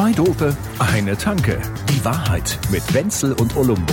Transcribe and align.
Zwei 0.00 0.12
Dope, 0.12 0.56
eine 0.78 1.14
Tanke. 1.14 1.60
Die 1.90 2.02
Wahrheit 2.06 2.58
mit 2.70 2.94
Wenzel 2.94 3.34
und 3.34 3.54
Olumbo. 3.54 3.92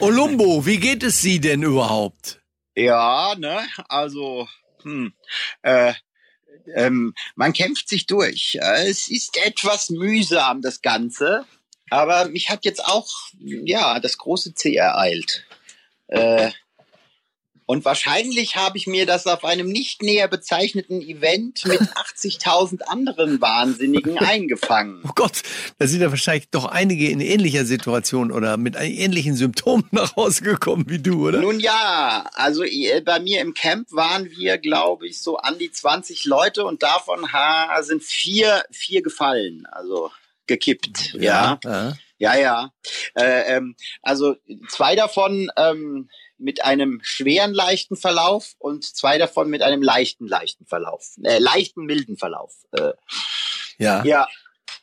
Olumbo, 0.00 0.66
wie 0.66 0.78
geht 0.78 1.04
es 1.04 1.22
Sie 1.22 1.38
denn 1.38 1.62
überhaupt? 1.62 2.40
Ja, 2.74 3.36
ne, 3.38 3.60
also, 3.88 4.48
hm, 4.82 5.12
äh, 5.62 5.94
ähm, 6.74 7.14
man 7.36 7.52
kämpft 7.52 7.88
sich 7.88 8.06
durch. 8.06 8.58
Es 8.60 9.08
ist 9.08 9.36
etwas 9.46 9.88
mühsam, 9.90 10.60
das 10.60 10.82
Ganze. 10.82 11.44
Aber 11.88 12.24
mich 12.30 12.50
hat 12.50 12.64
jetzt 12.64 12.84
auch, 12.84 13.08
ja, 13.38 14.00
das 14.00 14.18
große 14.18 14.54
C 14.54 14.74
ereilt. 14.74 15.46
Äh, 16.08 16.50
und 17.70 17.84
wahrscheinlich 17.84 18.56
habe 18.56 18.76
ich 18.78 18.88
mir 18.88 19.06
das 19.06 19.28
auf 19.28 19.44
einem 19.44 19.68
nicht 19.68 20.02
näher 20.02 20.26
bezeichneten 20.26 21.00
Event 21.02 21.64
mit 21.66 21.80
80.000 22.16 22.82
anderen 22.82 23.40
Wahnsinnigen 23.40 24.18
eingefangen. 24.18 25.04
Oh 25.06 25.12
Gott, 25.14 25.42
da 25.78 25.86
sind 25.86 26.00
ja 26.00 26.10
wahrscheinlich 26.10 26.48
doch 26.50 26.64
einige 26.64 27.08
in 27.08 27.20
ähnlicher 27.20 27.64
Situation 27.64 28.32
oder 28.32 28.56
mit 28.56 28.74
ähnlichen 28.76 29.36
Symptomen 29.36 29.84
nach 29.92 30.16
Hause 30.16 30.42
gekommen 30.42 30.86
wie 30.88 30.98
du, 30.98 31.28
oder? 31.28 31.38
Nun 31.38 31.60
ja, 31.60 32.28
also 32.32 32.64
bei 33.04 33.20
mir 33.20 33.40
im 33.40 33.54
Camp 33.54 33.86
waren 33.92 34.28
wir, 34.32 34.58
glaube 34.58 35.06
ich, 35.06 35.22
so 35.22 35.36
an 35.36 35.56
die 35.60 35.70
20 35.70 36.24
Leute 36.24 36.64
und 36.64 36.82
davon 36.82 37.24
sind 37.82 38.02
vier, 38.02 38.64
vier 38.72 39.00
gefallen, 39.00 39.64
also 39.70 40.10
gekippt. 40.48 41.14
Ja, 41.14 41.60
ja, 41.62 41.94
ja. 42.18 42.34
ja. 42.34 42.72
Äh, 43.14 43.58
ähm, 43.58 43.76
also 44.02 44.34
zwei 44.68 44.96
davon 44.96 45.52
ähm, 45.56 46.08
mit 46.40 46.64
einem 46.64 47.00
schweren 47.02 47.52
leichten 47.52 47.96
Verlauf 47.96 48.54
und 48.58 48.84
zwei 48.84 49.18
davon 49.18 49.48
mit 49.50 49.62
einem 49.62 49.82
leichten 49.82 50.26
leichten 50.26 50.66
Verlauf, 50.66 51.12
äh, 51.22 51.38
leichten 51.38 51.84
milden 51.84 52.16
Verlauf. 52.16 52.54
Äh, 52.72 52.92
ja. 53.78 54.04
Ja. 54.04 54.28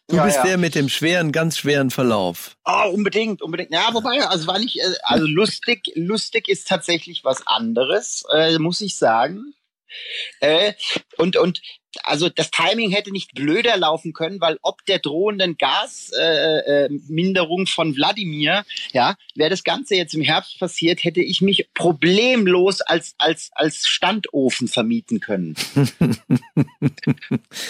Du 0.09 0.15
ja, 0.15 0.23
bist 0.23 0.37
ja. 0.37 0.43
der 0.43 0.57
mit 0.57 0.73
dem 0.73 0.87
schweren, 0.87 1.33
ganz 1.33 1.57
schweren 1.57 1.91
Verlauf. 1.91 2.55
Oh, 2.63 2.91
unbedingt, 2.93 3.41
unbedingt. 3.41 3.71
Ja, 3.71 3.89
wobei, 3.93 4.25
also 4.25 4.47
war 4.47 4.57
nicht, 4.57 4.79
äh, 4.79 4.93
also 5.03 5.25
lustig, 5.25 5.91
lustig 5.95 6.47
ist 6.47 6.67
tatsächlich 6.67 7.25
was 7.25 7.45
anderes, 7.45 8.23
äh, 8.33 8.57
muss 8.57 8.79
ich 8.79 8.97
sagen. 8.97 9.53
Äh, 10.39 10.73
und, 11.17 11.37
und 11.37 11.61
also 12.03 12.29
das 12.29 12.51
Timing 12.51 12.91
hätte 12.91 13.11
nicht 13.11 13.33
blöder 13.33 13.75
laufen 13.77 14.13
können, 14.13 14.39
weil 14.41 14.59
ob 14.61 14.85
der 14.85 14.99
drohenden 14.99 15.57
Gasminderung 15.57 17.61
äh, 17.61 17.63
äh, 17.63 17.67
von 17.67 17.95
Wladimir, 17.95 18.63
ja, 18.91 19.15
wäre 19.35 19.49
das 19.49 19.63
Ganze 19.63 19.95
jetzt 19.95 20.13
im 20.13 20.21
Herbst 20.21 20.59
passiert, 20.59 21.03
hätte 21.03 21.21
ich 21.21 21.41
mich 21.41 21.69
problemlos 21.73 22.81
als 22.81 23.15
als 23.17 23.49
als 23.53 23.87
Standofen 23.87 24.67
vermieten 24.67 25.19
können. 25.19 25.55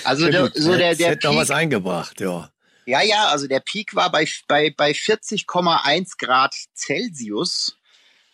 also 0.04 0.30
der, 0.30 0.52
so 0.54 0.76
der 0.76 0.95
der 0.95 1.12
hätte 1.12 1.28
noch 1.28 1.38
was 1.38 1.52
eingebracht, 1.52 2.20
ja. 2.20 2.52
Ja, 2.86 3.02
ja, 3.02 3.28
also 3.28 3.48
der 3.48 3.60
Peak 3.60 3.95
war 3.95 4.12
bei 4.12 4.28
bei 4.48 4.73
bei 4.76 4.92
40,1 4.92 6.18
Grad 6.18 6.54
Celsius. 6.73 7.78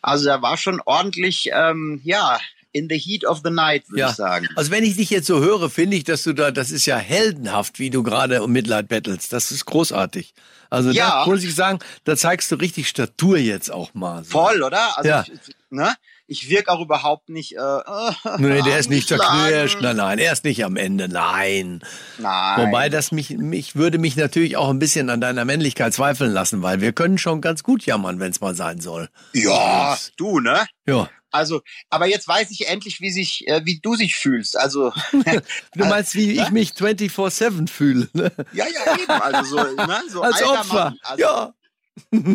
Also 0.02 0.26
da 0.26 0.42
war 0.42 0.58
schon 0.58 0.82
ordentlich, 0.86 1.50
ähm, 1.54 2.02
ja, 2.04 2.40
in 2.74 2.90
the 2.90 2.98
heat 2.98 3.26
of 3.26 3.42
the 3.44 3.50
night, 3.50 3.90
würde 3.90 4.02
ja. 4.02 4.10
ich 4.10 4.16
sagen. 4.16 4.48
Also 4.56 4.72
wenn 4.72 4.84
ich 4.84 4.98
dich 4.98 5.10
jetzt 5.10 5.28
so 5.28 5.40
höre, 5.40 5.70
finde 5.70 5.96
ich, 5.96 6.04
dass 6.04 6.24
du 6.24 6.34
da, 6.34 6.52
das 6.52 6.72
ist 6.72 6.86
ja 6.86 6.98
heldenhaft, 6.98 7.80
wie 7.80 7.90
du 7.90 8.04
gerade 8.04 8.44
um 8.44 8.52
Mitleid 8.52 8.90
bettelst. 8.90 9.32
Das 9.32 9.52
ist 9.52 9.66
großartig. 9.66 10.34
Also 10.70 10.90
ja. 10.90 11.24
da 11.24 11.26
muss 11.28 11.44
ich 11.44 11.54
sagen, 11.56 11.80
da 12.04 12.18
zeigst 12.18 12.52
du 12.52 12.56
richtig 12.56 12.90
Statur 12.90 13.38
jetzt 13.38 13.72
auch 13.72 13.94
mal. 13.94 14.24
So. 14.24 14.32
Voll, 14.32 14.64
oder? 14.64 14.98
Also 14.98 15.10
ja. 15.10 15.24
ich, 15.24 15.56
ne? 15.70 15.96
Ich 16.34 16.50
wirke 16.50 16.72
auch 16.72 16.82
überhaupt 16.82 17.30
nicht. 17.30 17.56
Äh, 17.56 17.58
nee, 18.40 18.62
der 18.64 18.80
ist 18.80 18.90
nicht 18.90 19.08
zerknirscht. 19.08 19.80
Nein, 19.82 19.98
nein, 19.98 20.18
er 20.18 20.34
ist 20.34 20.44
nicht 20.44 20.66
am 20.66 20.76
Ende. 20.76 21.08
Nein. 21.08 21.82
Nein. 22.18 22.62
Wobei 22.62 22.90
das 22.90 23.12
mich, 23.12 23.30
mich 23.30 23.76
würde 23.76 24.00
mich 24.00 24.16
natürlich 24.16 24.58
auch 24.58 24.70
ein 24.70 24.80
bisschen 24.80 25.12
an 25.12 25.22
deiner 25.22 25.46
Männlichkeit 25.46 25.94
zweifeln 25.94 26.32
lassen, 26.32 26.64
weil 26.64 26.82
wir 26.82 26.92
können 26.92 27.20
schon 27.20 27.40
ganz 27.40 27.62
gut 27.62 27.86
jammern, 27.86 28.20
wenn 28.20 28.32
es 28.32 28.42
mal 28.42 28.56
sein 28.56 28.82
soll. 28.82 29.10
Ja, 29.34 29.96
du, 30.18 30.40
ne? 30.40 30.66
Ja. 30.88 31.08
Also, 31.30 31.62
aber 31.90 32.08
jetzt 32.08 32.28
weiß 32.28 32.50
ich 32.52 32.68
endlich, 32.68 33.00
wie 33.00 33.12
sich, 33.12 33.48
äh, 33.48 33.62
wie 33.64 33.80
du 33.80 33.96
sich 33.96 34.16
fühlst. 34.16 34.58
Also 34.58 34.92
du 35.12 35.86
meinst, 35.86 36.16
wie 36.16 36.32
ich 36.42 36.50
mich 36.50 36.72
24/7 36.72 37.70
fühle? 37.70 38.10
Ne? 38.14 38.32
Ja, 38.54 38.66
ja, 38.66 38.98
eben. 38.98 39.12
Also 39.12 39.58
so, 39.58 39.64
ne? 39.64 40.02
so 40.10 40.22
als 40.22 40.42
Opfer. 40.44 40.96
Also, 41.04 41.22
ja. 41.22 41.54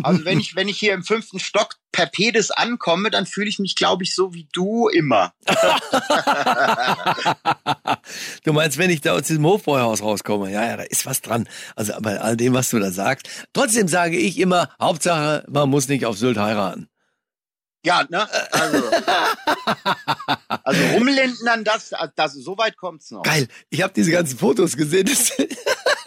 Also 0.02 0.24
wenn 0.24 0.41
ich, 0.41 0.56
wenn 0.56 0.69
ich 0.69 0.78
hier 0.78 0.94
im 0.94 1.02
fünften 1.02 1.41
Stock 1.41 1.76
per 1.92 2.06
Pedis 2.06 2.50
ankomme, 2.50 3.10
dann 3.10 3.26
fühle 3.26 3.48
ich 3.48 3.58
mich, 3.58 3.74
glaube 3.74 4.04
ich, 4.04 4.14
so 4.14 4.32
wie 4.34 4.48
du 4.52 4.88
immer. 4.88 5.32
du 8.44 8.52
meinst, 8.52 8.78
wenn 8.78 8.91
ich 8.91 9.00
da 9.00 9.14
aus 9.14 9.22
diesem 9.22 9.44
Hofbräuhaus 9.44 10.02
rauskomme? 10.02 10.50
Ja, 10.52 10.64
ja, 10.64 10.76
da 10.76 10.82
ist 10.84 11.06
was 11.06 11.20
dran. 11.22 11.48
Also 11.74 11.94
bei 12.00 12.20
all 12.20 12.36
dem, 12.36 12.54
was 12.54 12.70
du 12.70 12.78
da 12.78 12.91
sagst. 12.91 13.28
Trotzdem 13.52 13.88
sage 13.88 14.16
ich 14.16 14.38
immer, 14.38 14.70
Hauptsache, 14.80 15.44
man 15.48 15.69
muss 15.69 15.88
nicht 15.88 16.06
auf 16.06 16.16
Sylt 16.16 16.38
heiraten. 16.38 16.88
Ja, 17.84 18.04
ne? 18.08 18.28
Also, 18.52 18.82
also 20.64 20.82
rumlindern, 20.94 21.64
das, 21.64 21.92
das, 22.16 22.34
so 22.34 22.58
weit 22.58 22.76
kommt's 22.76 23.10
noch. 23.10 23.22
Geil. 23.22 23.48
Ich 23.70 23.82
habe 23.82 23.92
diese 23.94 24.10
ganzen 24.10 24.36
Fotos 24.36 24.76
gesehen. 24.76 25.08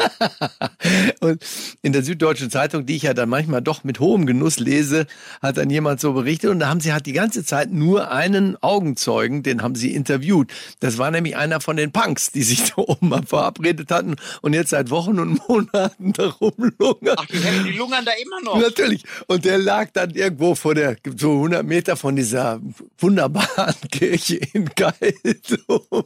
und 1.20 1.44
in 1.82 1.94
der 1.94 2.04
Süddeutschen 2.04 2.50
Zeitung, 2.50 2.86
die 2.86 2.96
ich 2.96 3.04
ja 3.04 3.14
dann 3.14 3.30
manchmal 3.30 3.62
doch 3.62 3.84
mit 3.84 4.00
hohem 4.00 4.26
Genuss 4.26 4.60
lese, 4.60 5.08
hat 5.42 5.58
dann 5.58 5.70
jemand 5.70 6.00
so 6.00 6.14
berichtet 6.14 6.50
und 6.50 6.60
da 6.60 6.68
haben 6.70 6.80
sie 6.80 6.94
halt 6.94 7.06
die 7.06 7.14
ganze 7.14 7.44
Zeit 7.44 7.72
nur 7.72 8.12
einen 8.12 8.62
Augenzeugen, 8.62 9.44
den 9.44 9.62
haben 9.62 9.76
sie 9.76 9.94
interviewt. 9.94 10.52
Das 10.80 10.98
war 10.98 11.12
nämlich 11.12 11.36
einer 11.36 11.62
von 11.62 11.78
den 11.78 11.92
Punks, 11.92 12.32
die 12.32 12.44
sich 12.44 12.72
da 12.76 12.82
oben 12.82 13.10
mal 13.10 13.24
verabredet 13.24 13.92
hatten 13.92 14.16
und 14.42 14.54
jetzt 14.54 14.70
seit 14.70 14.90
Wochen 14.90 15.20
und 15.20 15.48
Monaten 15.48 16.14
da 16.14 16.28
rumlungern. 16.28 17.16
Ach, 17.18 17.26
die, 17.26 17.40
die 17.64 17.78
lungern 17.78 18.06
da 18.06 18.12
immer 18.22 18.42
noch. 18.42 18.60
Natürlich. 18.60 19.04
Und 19.28 19.46
der 19.46 19.58
lag 19.58 19.90
dann 19.94 20.12
irgendwo 20.12 20.56
vor 20.56 20.76
der, 20.76 20.98
so 21.18 21.34
100 21.34 21.66
Meter 21.66 21.96
von 21.96 22.16
dieser 22.16 22.60
wunderbaren 22.98 23.76
Kirche 23.92 24.40
in 24.54 24.70
Geildum. 24.76 26.06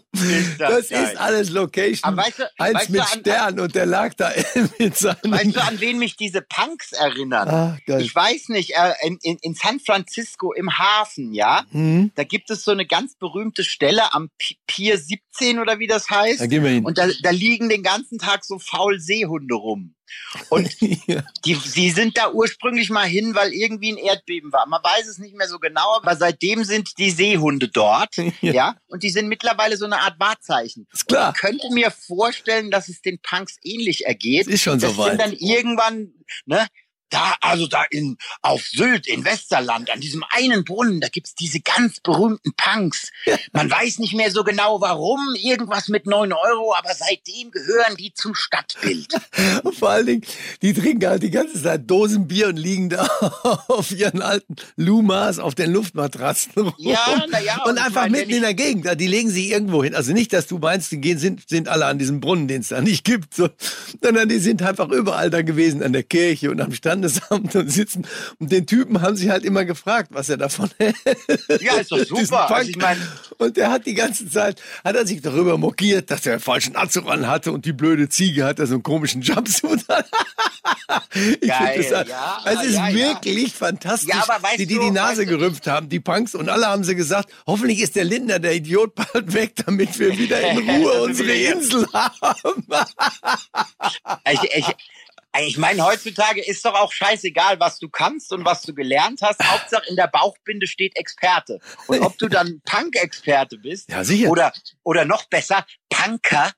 Das, 0.58 0.88
das 0.90 0.92
ist 0.92 1.18
alles 1.18 1.50
Location. 1.50 2.16
Weißt 2.16 2.40
du, 2.40 2.44
Eins 2.58 2.76
weißt 2.76 2.90
mit 2.90 3.04
Stern 3.06 3.60
und 3.60 3.76
der 3.76 3.85
der 3.86 3.92
lag 3.92 4.14
da 4.16 4.32
mit 4.80 4.98
seinen... 4.98 5.32
Weißt 5.32 5.56
du, 5.56 5.64
an 5.64 5.80
wen 5.80 6.00
mich 6.00 6.16
diese 6.16 6.42
Punks 6.42 6.92
erinnern? 6.92 7.50
Ah, 7.50 7.78
ich 8.00 8.14
weiß 8.14 8.50
nicht, 8.50 8.72
äh, 8.72 8.94
in, 9.04 9.18
in, 9.22 9.38
in, 9.42 9.54
San 9.54 9.80
Francisco 9.80 10.54
im 10.54 10.78
Hafen, 10.78 11.34
ja, 11.34 11.66
mhm. 11.72 12.12
da 12.16 12.24
gibt 12.24 12.50
es 12.50 12.64
so 12.64 12.72
eine 12.72 12.86
ganz 12.86 13.16
berühmte 13.16 13.64
Stelle 13.64 14.14
am 14.14 14.30
Pier 14.68 14.98
17 14.98 15.25
oder 15.60 15.80
wie 15.80 15.88
das 15.88 16.10
heißt. 16.10 16.42
Da 16.42 16.48
gehen 16.48 16.64
wir 16.64 16.72
hin. 16.72 16.86
Und 16.86 16.98
da, 16.98 17.08
da 17.22 17.30
liegen 17.30 17.70
den 17.70 17.84
ganzen 17.84 18.18
Tag 18.18 18.46
so 18.46 18.60
faul 18.60 19.00
Seehunde 19.00 19.56
rum. 19.56 19.96
Und 20.50 20.70
ja. 21.08 21.24
die, 21.46 21.56
sie 21.56 21.90
sind 21.90 22.18
da 22.18 22.32
ursprünglich 22.32 22.90
mal 22.90 23.08
hin, 23.08 23.36
weil 23.36 23.54
irgendwie 23.54 23.92
ein 23.92 23.98
Erdbeben 23.98 24.52
war. 24.52 24.68
Man 24.68 24.84
weiß 24.84 25.08
es 25.08 25.18
nicht 25.18 25.36
mehr 25.36 25.48
so 25.48 25.60
genau, 25.60 25.96
aber 25.98 26.16
seitdem 26.16 26.64
sind 26.64 26.98
die 26.98 27.12
Seehunde 27.12 27.68
dort. 27.68 28.16
Ja. 28.42 28.54
ja 28.54 28.76
und 28.88 29.04
die 29.04 29.10
sind 29.10 29.28
mittlerweile 29.28 29.78
so 29.78 29.86
eine 29.86 30.00
Art 30.00 30.20
Wahrzeichen. 30.20 30.88
Ist 30.92 31.08
klar. 31.08 31.30
Und 31.30 31.36
ich 31.36 31.42
könnte 31.42 31.74
mir 31.74 31.90
vorstellen, 31.90 32.70
dass 32.70 32.90
es 32.90 33.02
den 33.02 33.20
Punks 33.22 33.58
ähnlich 33.64 34.06
ergeht. 34.06 34.48
Ist 34.48 34.64
schon 34.64 34.80
so 34.80 34.98
weit. 34.98 35.12
Sind 35.12 35.22
dann 35.22 35.34
irgendwann, 35.34 36.14
ne, 36.46 36.68
da, 37.10 37.36
also 37.42 37.68
da 37.68 37.84
in, 37.92 38.18
auf 38.42 38.62
Sylt, 38.64 39.08
in 39.08 39.26
Westerland, 39.26 39.90
an 39.92 40.00
diesem 40.00 40.24
einen 40.30 40.64
Brunnen, 40.64 41.02
da 41.02 41.08
gibt's 41.08 41.36
diese 41.36 41.60
ganz 41.60 42.00
berühmten 42.00 42.54
Punks. 42.56 43.12
Man 43.54 43.70
weiß 43.70 44.00
nicht 44.00 44.14
mehr 44.14 44.32
so 44.32 44.44
genau 44.44 44.82
warum, 44.82 45.36
irgendwas 45.36 45.88
mit 45.88 46.08
neun 46.08 46.34
Euro, 46.34 46.76
aber 46.76 46.94
seitdem 46.94 47.52
gehören 47.52 47.96
die 47.98 48.14
zum 48.14 48.34
Stadtbild. 48.36 49.14
Und 49.64 49.76
vor 49.76 49.90
allen 49.90 50.06
Dingen, 50.06 50.22
die 50.62 50.74
trinken 50.74 51.08
halt 51.08 51.24
die 51.24 51.32
ganze 51.32 51.62
Zeit 51.62 51.90
Dosenbier 51.90 52.48
und 52.50 52.58
liegen 52.58 52.90
da 52.90 53.06
auf 53.68 53.92
ihren 53.92 54.22
alten 54.22 54.56
Lumas 54.76 55.40
auf 55.40 55.56
den 55.56 55.72
Luftmatratzen 55.72 56.54
rum. 56.58 56.74
Ja, 56.78 57.26
na 57.30 57.40
ja. 57.40 57.64
Und, 57.64 57.72
und 57.72 57.78
einfach 57.78 58.04
meine, 58.04 58.18
mitten 58.18 58.32
in 58.32 58.42
der 58.42 58.54
Gegend, 58.54 58.88
die 59.00 59.08
legen 59.08 59.30
sich 59.30 59.50
irgendwo 59.50 59.84
hin. 59.84 59.96
Also 59.96 60.14
nicht, 60.14 60.34
dass 60.34 60.48
du 60.48 60.58
meinst, 60.58 60.92
die 60.92 61.00
gehen, 61.00 61.18
sind, 61.18 61.48
sind 61.48 61.68
alle 61.68 61.86
an 61.86 62.00
diesem 62.00 62.20
Brunnen, 62.20 62.48
den 62.48 62.62
es 62.62 62.70
da 62.70 62.82
nicht 62.82 63.04
gibt, 63.04 63.34
so, 63.34 63.50
sondern 64.02 64.30
die 64.30 64.40
sind 64.40 64.62
einfach 64.62 64.90
überall 64.90 65.30
da 65.30 65.42
gewesen, 65.42 65.84
an 65.84 65.94
der 65.94 66.04
Kirche 66.04 66.52
und 66.52 66.62
am 66.62 66.74
Stand 66.74 66.95
Standesamt 66.96 67.56
und 67.56 67.70
sitzen. 67.70 68.08
Und 68.40 68.52
den 68.52 68.66
Typen 68.66 69.02
haben 69.02 69.16
sie 69.16 69.32
halt 69.32 69.44
immer 69.44 69.66
gefragt, 69.66 70.10
was 70.12 70.30
er 70.30 70.38
davon 70.38 70.70
hält. 70.78 70.96
Ja, 71.62 71.76
ist 71.76 71.92
doch 71.92 72.06
super. 72.06 72.50
Also 72.50 72.70
ich 72.70 72.78
mein 72.78 72.98
und 73.38 73.58
der 73.58 73.72
hat 73.72 73.86
die 73.86 73.94
ganze 73.94 74.30
Zeit, 74.30 74.62
hat 74.84 74.96
er 74.96 75.06
sich 75.06 75.22
darüber 75.22 75.58
mokiert, 75.58 76.10
dass 76.10 76.26
er 76.26 76.34
einen 76.34 76.42
falschen 76.42 76.76
Anzug 76.76 77.08
an 77.08 77.28
hatte 77.28 77.52
und 77.52 77.66
die 77.66 77.74
blöde 77.74 78.08
Ziege 78.10 78.46
hat 78.46 78.60
da 78.60 78.66
so 78.66 78.76
einen 78.76 78.84
komischen 78.84 79.22
Jumpsuit 79.22 79.86
ich 81.42 81.50
Geil, 81.50 81.86
das, 81.90 82.08
ja, 82.08 82.40
es 82.46 82.64
ist 82.64 82.76
ja, 82.76 82.94
wirklich 82.94 83.50
ja. 83.50 83.58
fantastisch, 83.58 84.16
die 84.58 84.66
du, 84.66 84.80
die 84.80 84.92
Nase 84.92 85.26
gerümpft 85.26 85.68
haben, 85.68 85.90
die 85.90 86.00
Punks. 86.00 86.36
Und 86.36 86.50
alle 86.50 86.68
haben 86.68 86.84
sie 86.84 86.96
gesagt, 86.96 87.30
hoffentlich 87.46 87.82
ist 87.82 87.96
der 87.96 88.04
Lindner, 88.04 88.40
der 88.40 88.56
Idiot, 88.56 88.96
bald 88.96 89.34
weg, 89.34 89.54
damit 89.66 89.98
wir 90.00 90.18
wieder 90.18 90.40
in 90.42 90.70
Ruhe 90.70 91.04
unsere 91.04 91.32
Insel 91.32 91.88
haben. 91.94 92.66
ich, 94.32 94.44
ich, 94.56 94.76
ich 95.42 95.58
meine, 95.58 95.84
heutzutage 95.84 96.42
ist 96.44 96.64
doch 96.66 96.74
auch 96.74 96.92
scheißegal, 96.92 97.60
was 97.60 97.80
du 97.80 97.90
kannst 97.90 98.32
und 98.32 98.46
was 98.46 98.62
du 98.62 98.74
gelernt 98.74 99.22
hast. 99.22 99.40
Hauptsache 99.44 99.88
in 99.90 99.96
der 99.96 100.08
Bauchbinde 100.08 100.68
steht 100.68 100.98
Experte. 100.98 101.60
Und 101.88 102.02
ob 102.02 102.18
du 102.18 102.28
dann 102.28 102.62
Punk-Experte 102.66 103.58
bist 103.58 103.90
ja, 103.90 104.04
sicher. 104.04 104.30
oder 104.30 104.54
oder 104.84 105.06
noch 105.06 105.26
besser 105.26 105.66
Punker, 105.90 106.52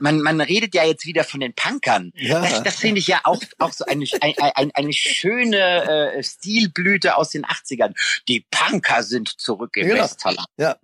man, 0.00 0.20
man 0.20 0.40
redet 0.40 0.74
ja 0.74 0.84
jetzt 0.84 1.06
wieder 1.06 1.24
von 1.24 1.40
den 1.40 1.54
Punkern. 1.54 2.12
Ja. 2.14 2.40
Das, 2.40 2.62
das 2.62 2.76
finde 2.76 3.00
ich 3.00 3.06
ja 3.06 3.20
auch, 3.24 3.42
auch 3.58 3.72
so 3.72 3.84
eine, 3.86 4.06
eine, 4.20 4.74
eine 4.74 4.92
schöne 4.92 6.14
äh, 6.14 6.22
Stilblüte 6.22 7.16
aus 7.16 7.30
den 7.30 7.44
80ern. 7.44 7.94
Die 8.28 8.46
Punker 8.50 9.02
sind 9.02 9.28
zurück 9.28 9.76
im 9.76 9.88
genau. 9.88 10.04
Westhaller. 10.04 10.44
Ja. 10.56 10.76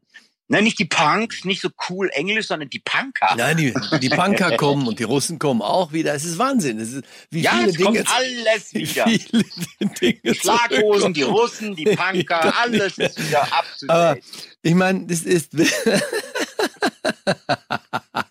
Nein, 0.53 0.65
nicht 0.65 0.81
die 0.81 0.85
Punks, 0.85 1.45
nicht 1.45 1.63
so 1.63 1.69
cool 1.89 2.11
Englisch, 2.13 2.49
sondern 2.49 2.69
die 2.69 2.81
Punker. 2.81 3.37
Nein, 3.37 3.57
die, 3.57 3.73
die 4.01 4.09
Punker 4.09 4.57
kommen 4.57 4.89
und 4.89 4.99
die 4.99 5.05
Russen 5.05 5.39
kommen 5.39 5.63
auch 5.63 5.93
wieder. 5.93 6.13
Es 6.13 6.25
ist 6.25 6.39
Wahnsinn. 6.39 6.81
Es 6.81 6.93
ist, 6.93 7.05
wie 7.31 7.43
ja, 7.43 7.53
viele 7.53 7.71
es 7.71 7.77
Dinge 7.77 8.03
kommt 8.03 8.17
alles 8.17 8.75
wieder. 8.75 9.07
Viele 9.07 9.45
Dinge 10.01 10.35
Schlaghosen, 10.35 11.15
die 11.15 11.23
Russen, 11.23 11.77
die 11.77 11.85
Punker, 11.85 12.53
alles 12.63 12.99
ist 12.99 13.25
wieder. 13.25 13.47
Aber 13.87 14.19
ich 14.61 14.75
meine, 14.75 15.07
das 15.07 15.21
ist... 15.21 15.53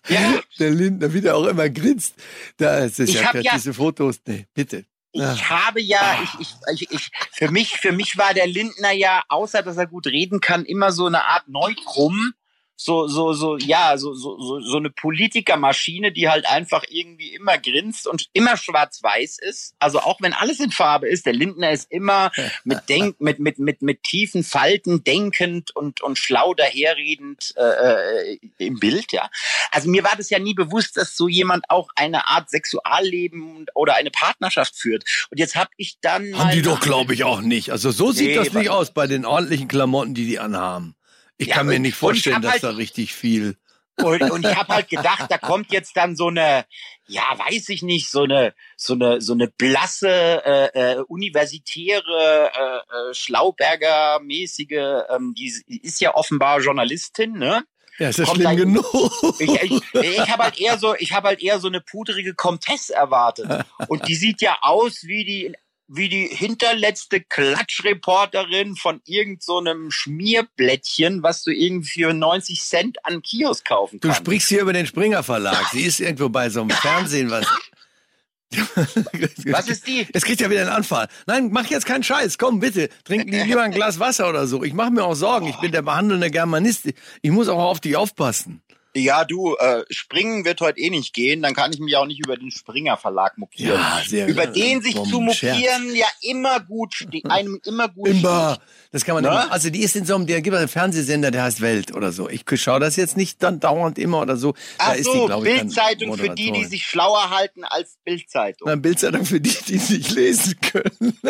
ja. 0.08 0.42
Der 0.58 0.70
Lindner 0.72 1.14
wieder 1.14 1.36
auch 1.36 1.46
immer 1.46 1.70
grinst. 1.70 2.16
Da 2.58 2.80
ist 2.80 3.00
es 3.00 3.14
ja, 3.14 3.34
ja 3.34 3.54
diese 3.54 3.72
Fotos. 3.72 4.20
Nee, 4.26 4.46
bitte. 4.52 4.84
Ich 5.12 5.22
ja. 5.22 5.50
habe 5.50 5.80
ja, 5.80 6.22
ich, 6.22 6.40
ich, 6.40 6.82
ich, 6.82 6.90
ich, 6.90 7.10
für 7.32 7.50
mich, 7.50 7.78
für 7.78 7.92
mich 7.92 8.16
war 8.16 8.32
der 8.32 8.46
Lindner 8.46 8.92
ja, 8.92 9.22
außer 9.28 9.62
dass 9.62 9.76
er 9.76 9.86
gut 9.86 10.06
reden 10.06 10.40
kann, 10.40 10.64
immer 10.64 10.92
so 10.92 11.06
eine 11.06 11.24
Art 11.24 11.48
Neutrum 11.48 12.32
so, 12.82 13.08
so, 13.08 13.34
so, 13.34 13.58
ja, 13.58 13.98
so, 13.98 14.14
so, 14.14 14.40
so, 14.40 14.58
so 14.60 14.78
eine 14.78 14.88
Politikermaschine, 14.88 16.12
die 16.12 16.30
halt 16.30 16.46
einfach 16.46 16.82
irgendwie 16.88 17.34
immer 17.34 17.58
grinst 17.58 18.06
und 18.06 18.30
immer 18.32 18.56
schwarz-weiß 18.56 19.38
ist. 19.38 19.74
Also 19.78 20.00
auch 20.00 20.22
wenn 20.22 20.32
alles 20.32 20.60
in 20.60 20.70
Farbe 20.70 21.06
ist, 21.06 21.26
der 21.26 21.34
Lindner 21.34 21.72
ist 21.72 21.90
immer 21.90 22.32
mit 22.64 22.88
Denk, 22.88 23.20
mit, 23.20 23.38
mit, 23.38 23.58
mit, 23.58 23.82
mit 23.82 24.02
tiefen 24.02 24.44
Falten 24.44 25.04
denkend 25.04 25.76
und, 25.76 26.00
und 26.00 26.18
schlau 26.18 26.54
daherredend 26.54 27.52
äh, 27.58 28.32
äh, 28.32 28.38
im 28.56 28.80
Bild, 28.80 29.12
ja. 29.12 29.28
Also 29.72 29.90
mir 29.90 30.02
war 30.02 30.16
das 30.16 30.30
ja 30.30 30.38
nie 30.38 30.54
bewusst, 30.54 30.96
dass 30.96 31.14
so 31.14 31.28
jemand 31.28 31.68
auch 31.68 31.90
eine 31.96 32.28
Art 32.28 32.48
Sexualleben 32.48 33.66
oder 33.74 33.96
eine 33.96 34.10
Partnerschaft 34.10 34.74
führt. 34.74 35.04
Und 35.30 35.38
jetzt 35.38 35.54
habe 35.54 35.70
ich 35.76 35.98
dann. 36.00 36.34
Haben 36.38 36.52
die 36.52 36.62
doch, 36.62 36.80
glaube 36.80 37.12
ich, 37.12 37.24
auch 37.24 37.42
nicht. 37.42 37.72
Also 37.72 37.90
so 37.90 38.10
sieht 38.10 38.28
nee, 38.28 38.34
das 38.36 38.54
nicht 38.54 38.70
aus 38.70 38.94
bei 38.94 39.06
den 39.06 39.26
ordentlichen 39.26 39.68
Klamotten, 39.68 40.14
die 40.14 40.24
die 40.24 40.38
anhaben. 40.38 40.94
Ich 41.40 41.46
ja, 41.46 41.54
kann 41.54 41.68
mir 41.68 41.78
nicht 41.78 41.96
vorstellen, 41.96 42.42
dass 42.42 42.52
halt, 42.52 42.62
da 42.64 42.70
richtig 42.72 43.14
viel. 43.14 43.56
Und, 43.96 44.30
und 44.30 44.46
ich 44.46 44.54
habe 44.56 44.74
halt 44.74 44.90
gedacht, 44.90 45.24
da 45.30 45.38
kommt 45.38 45.72
jetzt 45.72 45.96
dann 45.96 46.14
so 46.14 46.28
eine, 46.28 46.66
ja, 47.06 47.22
weiß 47.34 47.70
ich 47.70 47.82
nicht, 47.82 48.10
so 48.10 48.24
eine, 48.24 48.52
so 48.76 48.92
eine, 48.92 49.22
so 49.22 49.32
eine 49.32 49.48
blasse 49.48 50.10
äh, 50.44 50.66
äh, 50.74 50.96
universitäre 51.08 52.50
äh, 52.52 52.76
äh, 52.76 53.14
Schlauberger-mäßige, 53.14 55.06
ähm, 55.08 55.34
die, 55.34 55.80
ist 55.82 56.02
ja 56.02 56.14
offenbar 56.14 56.60
Journalistin, 56.60 57.32
ne? 57.32 57.64
Ja, 57.98 58.10
ist 58.10 58.18
ja 58.18 58.26
schlimm 58.26 58.56
genug. 58.56 58.84
Ich, 59.38 59.62
ich, 59.62 59.94
ich 59.94 60.28
habe 60.28 60.44
halt 60.44 60.60
eher 60.60 60.78
so, 60.78 60.94
ich 60.94 61.14
habe 61.14 61.28
halt 61.28 61.40
eher 61.40 61.58
so 61.58 61.68
eine 61.68 61.80
pudrige 61.80 62.34
Comtesse 62.34 62.94
erwartet. 62.94 63.64
Und 63.88 64.08
die 64.08 64.14
sieht 64.14 64.42
ja 64.42 64.58
aus 64.60 65.04
wie 65.04 65.24
die 65.24 65.54
wie 65.92 66.08
die 66.08 66.28
hinterletzte 66.28 67.20
Klatschreporterin 67.20 68.76
von 68.76 69.00
irgendeinem 69.04 69.86
so 69.86 69.90
Schmierblättchen, 69.90 71.22
was 71.22 71.42
du 71.42 71.50
irgendwie 71.50 72.04
für 72.04 72.14
90 72.14 72.60
Cent 72.60 73.04
an 73.04 73.22
Kiosk 73.22 73.66
kaufen 73.66 73.98
kannst. 73.98 74.20
Du 74.20 74.22
sprichst 74.22 74.48
hier 74.48 74.62
über 74.62 74.72
den 74.72 74.86
Springer 74.86 75.24
Verlag. 75.24 75.66
Sie 75.72 75.82
ist 75.82 76.00
irgendwo 76.00 76.28
bei 76.28 76.48
so 76.48 76.60
einem 76.60 76.70
Fernsehen, 76.70 77.30
was 77.30 77.46
Was 79.44 79.68
ist 79.68 79.86
die? 79.86 80.06
Es 80.12 80.24
kriegt 80.24 80.40
ja 80.40 80.50
wieder 80.50 80.62
einen 80.62 80.70
Anfall. 80.70 81.08
Nein, 81.26 81.50
mach 81.52 81.66
jetzt 81.66 81.86
keinen 81.86 82.02
Scheiß. 82.02 82.38
Komm, 82.38 82.60
bitte. 82.60 82.88
Trink 83.04 83.30
lieber 83.30 83.62
ein 83.62 83.70
Glas 83.72 83.98
Wasser 83.98 84.28
oder 84.28 84.46
so. 84.46 84.62
Ich 84.64 84.72
mache 84.72 84.90
mir 84.90 85.04
auch 85.04 85.14
Sorgen. 85.14 85.46
Ich 85.46 85.56
bin 85.56 85.72
der 85.72 85.82
behandelnde 85.82 86.30
Germanist. 86.30 86.88
Ich 87.22 87.30
muss 87.30 87.48
auch 87.48 87.58
auf 87.58 87.80
dich 87.80 87.96
aufpassen. 87.96 88.62
Ja, 89.00 89.24
du, 89.24 89.56
äh, 89.56 89.84
Springen 89.90 90.44
wird 90.44 90.60
heute 90.60 90.78
eh 90.78 90.90
nicht 90.90 91.14
gehen, 91.14 91.42
dann 91.42 91.54
kann 91.54 91.72
ich 91.72 91.80
mich 91.80 91.96
auch 91.96 92.06
nicht 92.06 92.20
über 92.24 92.36
den 92.36 92.50
Springer 92.50 92.96
Verlag 92.96 93.38
mokieren. 93.38 93.80
Ja, 93.80 94.02
sehr 94.06 94.28
über 94.28 94.46
den 94.46 94.82
sich 94.82 94.94
zu 94.94 95.20
mokieren 95.20 95.94
ja 95.94 96.06
immer 96.22 96.60
gut, 96.60 97.06
einem 97.24 97.60
immer 97.64 97.88
gut 97.88 98.08
Immer. 98.08 98.58
Das 98.92 99.04
kann 99.04 99.14
man 99.14 99.24
immer. 99.24 99.52
Also 99.52 99.70
die 99.70 99.82
ist 99.82 99.94
in 99.94 100.04
so 100.04 100.16
einem, 100.16 100.26
der 100.26 100.42
gibt 100.42 100.56
einen 100.56 100.68
Fernsehsender, 100.68 101.30
der 101.30 101.44
heißt 101.44 101.60
Welt 101.60 101.94
oder 101.94 102.10
so. 102.10 102.28
Ich 102.28 102.44
schaue 102.54 102.80
das 102.80 102.96
jetzt 102.96 103.16
nicht 103.16 103.42
dann 103.42 103.60
dauernd 103.60 103.98
immer 103.98 104.20
oder 104.20 104.36
so. 104.36 104.54
Ach 104.78 104.96
da 104.96 105.02
so, 105.02 105.28
ist 105.28 105.36
die, 105.36 105.42
Bildzeitung 105.42 106.16
für 106.16 106.30
die, 106.30 106.50
die 106.50 106.64
sich 106.64 106.84
schlauer 106.84 107.30
halten 107.30 107.64
als 107.64 107.98
Bildzeitung. 108.04 108.68
Eine 108.68 108.80
Bildzeitung 108.80 109.24
für 109.24 109.40
die, 109.40 109.56
die 109.68 109.74
nicht 109.74 110.10
lesen 110.10 110.56
können. 110.60 111.18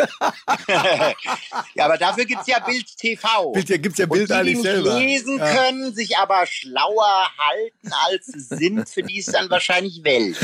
ja, 1.75 1.85
aber 1.85 1.97
dafür 1.97 2.25
gibt's 2.25 2.47
ja 2.47 2.59
Bild 2.59 2.85
TV. 2.97 3.51
Bild, 3.51 3.69
ja, 3.69 3.77
gibt's 3.77 3.99
ja 3.99 4.07
Bild 4.07 4.21
Und 4.21 4.29
die, 4.29 4.33
eigentlich 4.33 4.57
die 4.57 4.63
nicht 4.63 4.63
selber. 4.63 4.99
lesen 4.99 5.37
ja. 5.37 5.53
können, 5.53 5.93
sich 5.93 6.17
aber 6.17 6.45
schlauer 6.47 7.31
halten 7.37 7.60
als 8.07 8.27
sie 8.27 8.39
sind, 8.39 8.89
für 8.89 9.03
die 9.03 9.19
ist 9.19 9.33
dann 9.33 9.49
wahrscheinlich 9.49 10.03
Welt. 10.03 10.37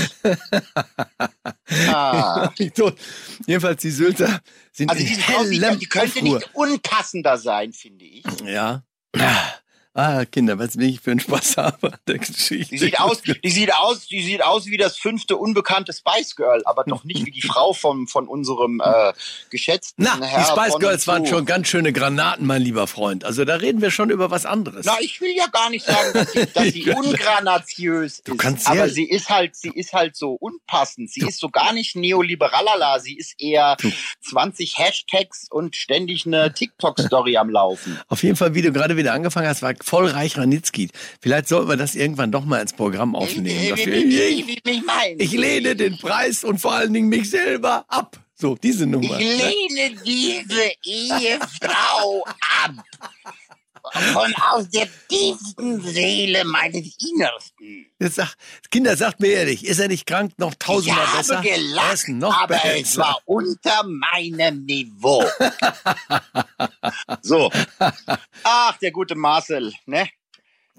ah. 1.87 2.51
Jedenfalls 3.47 3.81
die 3.81 3.91
Sylter 3.91 4.41
sind 4.71 4.89
also 4.89 5.03
diese 5.03 5.21
Frau, 5.21 5.43
die, 5.43 5.59
die 5.79 5.85
könnte 5.85 6.23
nicht 6.23 6.49
unpassender 6.53 7.37
sein, 7.37 7.73
finde 7.73 8.05
ich. 8.05 8.23
Ja. 8.45 8.83
Ah, 9.97 10.25
Kinder, 10.25 10.59
was 10.59 10.77
will 10.77 10.89
ich 10.89 11.01
für 11.01 11.09
einen 11.09 11.19
Spaß 11.19 11.57
haben 11.57 11.87
an 11.91 11.97
der 12.07 12.19
Geschichte? 12.19 12.69
Die 12.69 12.77
sieht 12.77 12.99
aus, 12.99 13.19
die 13.23 13.49
sieht 13.49 13.73
aus, 13.73 14.05
die 14.05 14.21
sieht 14.21 14.43
aus 14.43 14.67
wie 14.67 14.77
das 14.77 14.95
fünfte 14.95 15.37
unbekannte 15.37 15.91
Spice 15.91 16.35
Girl, 16.35 16.61
aber 16.65 16.83
doch 16.83 17.03
nicht 17.03 17.25
wie 17.25 17.31
die 17.31 17.41
Frau 17.41 17.73
von, 17.73 18.05
von 18.07 18.27
unserem 18.27 18.79
äh, 18.79 19.13
geschätzten 19.49 20.03
Na, 20.03 20.23
Herr 20.23 20.43
die 20.43 20.51
Spice 20.51 20.77
Girls 20.77 21.07
waren 21.07 21.25
schon 21.25 21.45
ganz 21.45 21.67
schöne 21.67 21.93
Granaten, 21.93 22.45
mein 22.45 22.61
lieber 22.61 22.85
Freund. 22.85 23.25
Also 23.25 23.43
da 23.43 23.55
reden 23.55 23.81
wir 23.81 23.89
schon 23.89 24.11
über 24.11 24.29
was 24.29 24.45
anderes. 24.45 24.85
Na, 24.85 24.97
ich 24.99 25.19
will 25.19 25.35
ja 25.35 25.47
gar 25.47 25.71
nicht 25.71 25.87
sagen, 25.87 26.13
dass 26.13 26.31
sie, 26.31 26.45
dass 26.45 26.65
sie 26.65 26.91
ungranatiös 26.91 28.21
du 28.21 28.35
kannst 28.35 28.67
ist, 28.67 28.67
aber 28.67 28.89
sie 28.89 29.09
ist 29.09 29.29
halt, 29.29 29.55
sie 29.55 29.71
ist 29.71 29.93
halt 29.93 30.15
so 30.15 30.33
unpassend. 30.33 31.09
Sie 31.09 31.21
du. 31.21 31.27
ist 31.27 31.39
so 31.39 31.49
gar 31.49 31.73
nicht 31.73 31.95
neoliberalala. 31.95 32.99
Sie 32.99 33.17
ist 33.17 33.41
eher 33.41 33.75
du. 33.77 33.91
20 34.29 34.77
Hashtags 34.77 35.47
und 35.49 35.75
ständig 35.75 36.27
eine 36.27 36.53
TikTok-Story 36.53 37.37
am 37.37 37.49
Laufen. 37.49 37.99
Auf 38.09 38.21
jeden 38.21 38.35
Fall, 38.35 38.53
wie 38.53 38.61
du 38.61 38.71
gerade 38.71 38.95
wieder 38.95 39.13
angefangen 39.13 39.47
hast, 39.47 39.63
war 39.63 39.73
voll 39.87 40.07
Reich 40.07 40.37
Ranitzky. 40.37 40.89
Vielleicht 41.21 41.47
sollten 41.47 41.69
wir 41.69 41.77
das 41.77 41.95
irgendwann 41.95 42.31
doch 42.31 42.45
mal 42.45 42.61
ins 42.61 42.73
Programm 42.73 43.15
aufnehmen. 43.15 43.47
Ich, 43.47 43.87
ich, 43.87 44.57
ich, 44.57 44.81
ich 45.17 45.31
lehne 45.31 45.75
den 45.75 45.97
Preis 45.97 46.43
und 46.43 46.59
vor 46.59 46.73
allen 46.73 46.93
Dingen 46.93 47.07
mich 47.07 47.29
selber 47.29 47.85
ab. 47.87 48.19
So, 48.35 48.55
diese 48.55 48.85
Nummer. 48.85 49.19
Ich 49.19 49.39
lehne 49.39 49.95
diese 50.05 50.71
Ehefrau 50.83 52.23
ab 52.63 52.83
von 53.91 54.33
aus 54.51 54.69
der 54.69 54.87
tiefsten 55.07 55.81
Seele 55.81 56.43
meines 56.45 56.95
Innersten. 56.99 57.91
Sag, 57.99 58.35
Kinder, 58.71 58.95
sagt 58.95 59.19
mir 59.19 59.29
ehrlich, 59.29 59.65
ist 59.65 59.79
er 59.79 59.87
nicht 59.87 60.05
krank 60.05 60.33
noch 60.37 60.53
tausendmal 60.55 61.05
ich 61.05 61.17
besser? 61.17 61.41
Ich 61.43 61.51
habe 61.51 61.61
gelacht, 61.61 62.07
noch 62.09 62.37
aber 62.37 62.55
besser. 62.55 62.79
es 62.79 62.97
war 62.97 63.17
unter 63.25 63.83
meinem 63.83 64.65
Niveau. 64.65 65.23
so. 67.21 67.51
Ach, 68.43 68.77
der 68.77 68.91
gute 68.91 69.15
Marcel, 69.15 69.73
ne? 69.85 70.09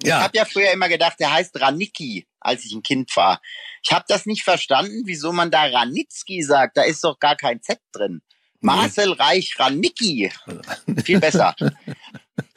Ja. 0.03 0.19
Ich 0.19 0.25
habe 0.25 0.39
ja 0.39 0.45
früher 0.45 0.71
immer 0.71 0.89
gedacht, 0.89 1.17
der 1.19 1.33
heißt 1.33 1.61
Ranicki, 1.61 2.27
als 2.41 2.65
ich 2.65 2.73
ein 2.73 2.83
Kind 2.83 3.15
war. 3.17 3.41
Ich 3.83 3.93
habe 3.93 4.05
das 4.09 4.27
nicht 4.27 4.45
verstanden, 4.45 5.03
wieso 5.07 5.33
man 5.33 5.51
da 5.51 5.65
Ranitzky 5.65 6.43
sagt. 6.43 6.77
Da 6.77 6.83
ist 6.83 7.03
doch 7.03 7.19
gar 7.19 7.37
kein 7.37 7.63
Z 7.63 7.81
drin. 7.93 8.23
Marcel 8.61 9.13
Reich 9.13 9.55
Ranicki. 9.59 10.33
Viel 11.05 11.21
besser. 11.21 11.55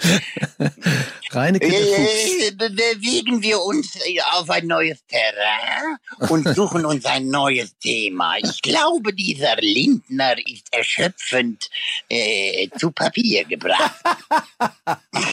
Reineke 1.32 1.66
äh, 1.68 2.52
bewegen 2.52 3.42
wir 3.42 3.62
uns 3.62 3.98
auf 4.34 4.50
ein 4.50 4.68
neues 4.68 5.00
Terrain 5.08 6.30
und 6.30 6.48
suchen 6.56 6.86
uns 6.86 7.06
ein 7.06 7.30
neues 7.30 7.78
Thema. 7.80 8.36
Ich 8.38 8.62
glaube, 8.62 9.14
dieser 9.14 9.56
Lindner 9.58 10.36
ist 10.46 10.68
erschöpfend 10.72 11.70
äh, 12.10 12.68
zu 12.78 12.92
Papier 12.92 13.46
gebracht. 13.46 13.96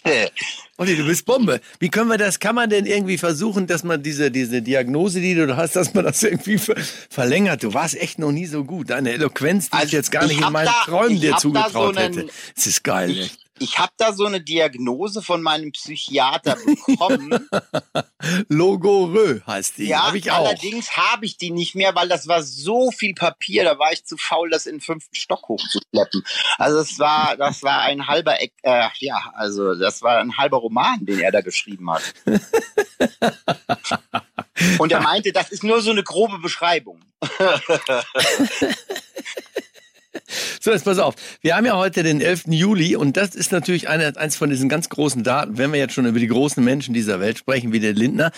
Olli, 0.77 0.97
du 0.97 1.05
bist 1.05 1.27
Bombe. 1.27 1.61
Wie 1.81 1.89
können 1.89 2.09
wir 2.09 2.19
das, 2.19 2.39
kann 2.39 2.55
man 2.55 2.71
denn 2.71 2.87
irgendwie 2.87 3.19
versuchen, 3.19 3.67
dass 3.67 3.83
man 3.83 4.01
diese, 4.01 4.31
diese 4.31 4.63
Diagnose, 4.63 5.21
die 5.21 5.35
du 5.35 5.57
hast, 5.57 5.75
dass 5.75 5.93
man 5.93 6.05
das 6.05 6.23
irgendwie 6.23 6.61
verlängert? 7.11 7.65
Du 7.65 7.75
warst 7.75 7.97
echt 7.97 8.21
noch 8.21 8.31
nie 8.31 8.47
so 8.47 8.63
gut. 8.63 8.91
Deine 8.91 9.11
Eloquenz, 9.11 9.71
die 9.71 9.73
also 9.73 9.87
ich 9.87 9.93
jetzt 9.93 10.13
gar 10.13 10.27
nicht 10.27 10.41
in 10.41 10.53
meinen 10.53 10.67
da, 10.67 10.85
Träumen 10.85 11.21
dir 11.21 11.37
zugetraut 11.37 11.97
so 11.97 12.01
hätte. 12.01 12.29
Es 12.57 12.69
ist 12.69 12.85
geil, 12.85 13.11
ich, 13.11 13.21
echt 13.23 13.48
ich 13.61 13.79
habe 13.79 13.93
da 13.97 14.13
so 14.13 14.27
eine 14.27 14.41
Diagnose 14.41 15.23
von 15.23 15.43
meinem 15.43 15.73
Psychiater 15.73 16.57
bekommen. 16.87 17.49
Logorö 18.49 19.41
heißt 19.47 19.79
die. 19.79 19.89
Ja, 19.89 20.09
hab 20.09 20.15
ich 20.15 20.31
auch. 20.31 20.39
allerdings 20.39 20.97
habe 20.97 21.27
ich 21.27 21.37
die 21.37 21.51
nicht 21.51 21.75
mehr, 21.75 21.95
weil 21.95 22.09
das 22.09 22.29
war 22.29 22.43
so 22.43 22.91
viel 22.91 23.15
Papier, 23.15 23.65
da 23.65 23.79
war 23.79 23.93
ich 23.93 24.05
zu 24.05 24.17
faul, 24.17 24.51
das 24.51 24.67
in 24.67 24.77
den 24.77 24.81
fünften 24.81 25.15
Stock 25.15 25.49
hochzuschleppen. 25.49 26.23
Also 26.57 26.79
es 26.79 26.99
war, 26.99 27.37
das 27.37 27.63
war 27.63 27.83
ein 27.83 28.07
halber, 28.07 28.37
äh, 28.41 28.49
ja, 28.99 29.33
also 29.35 29.75
das 29.75 30.03
war 30.03 30.19
ein 30.19 30.37
halber 30.37 30.59
Roman, 30.59 31.05
den 31.05 31.21
er 31.21 31.33
da 31.33 31.41
geschrieben 31.41 31.91
hat. 31.91 32.03
Und 34.79 34.93
er 34.93 35.01
meinte, 35.01 35.33
das 35.33 35.51
ist 35.51 35.63
nur 35.63 35.81
so 35.81 35.91
eine 35.91 36.03
grobe 36.03 36.39
Beschreibung. 36.39 37.01
So, 40.61 40.73
jetzt 40.73 40.85
pass 40.85 40.99
auf. 40.99 41.15
Wir 41.41 41.57
haben 41.57 41.67
ja 41.67 41.77
heute 41.77 42.03
den 42.03 42.21
11. 42.21 42.45
Juli 42.49 42.97
und 42.97 43.17
das 43.17 43.35
ist 43.35 43.53
natürlich 43.53 43.89
eine, 43.89 44.17
eins 44.17 44.37
von 44.37 44.51
diesen 44.51 44.69
ganz 44.69 44.89
großen 44.89 45.23
Daten. 45.23 45.57
Wenn 45.57 45.73
wir 45.73 45.79
jetzt 45.79 45.95
schon 45.95 46.07
über 46.07 46.19
die 46.19 46.27
großen 46.27 46.63
Menschen 46.65 46.95
dieser 46.95 47.21
Welt 47.21 47.39
sprechen, 47.39 47.73
wie 47.73 47.81
der 47.81 47.93
Lindner, 47.93 48.33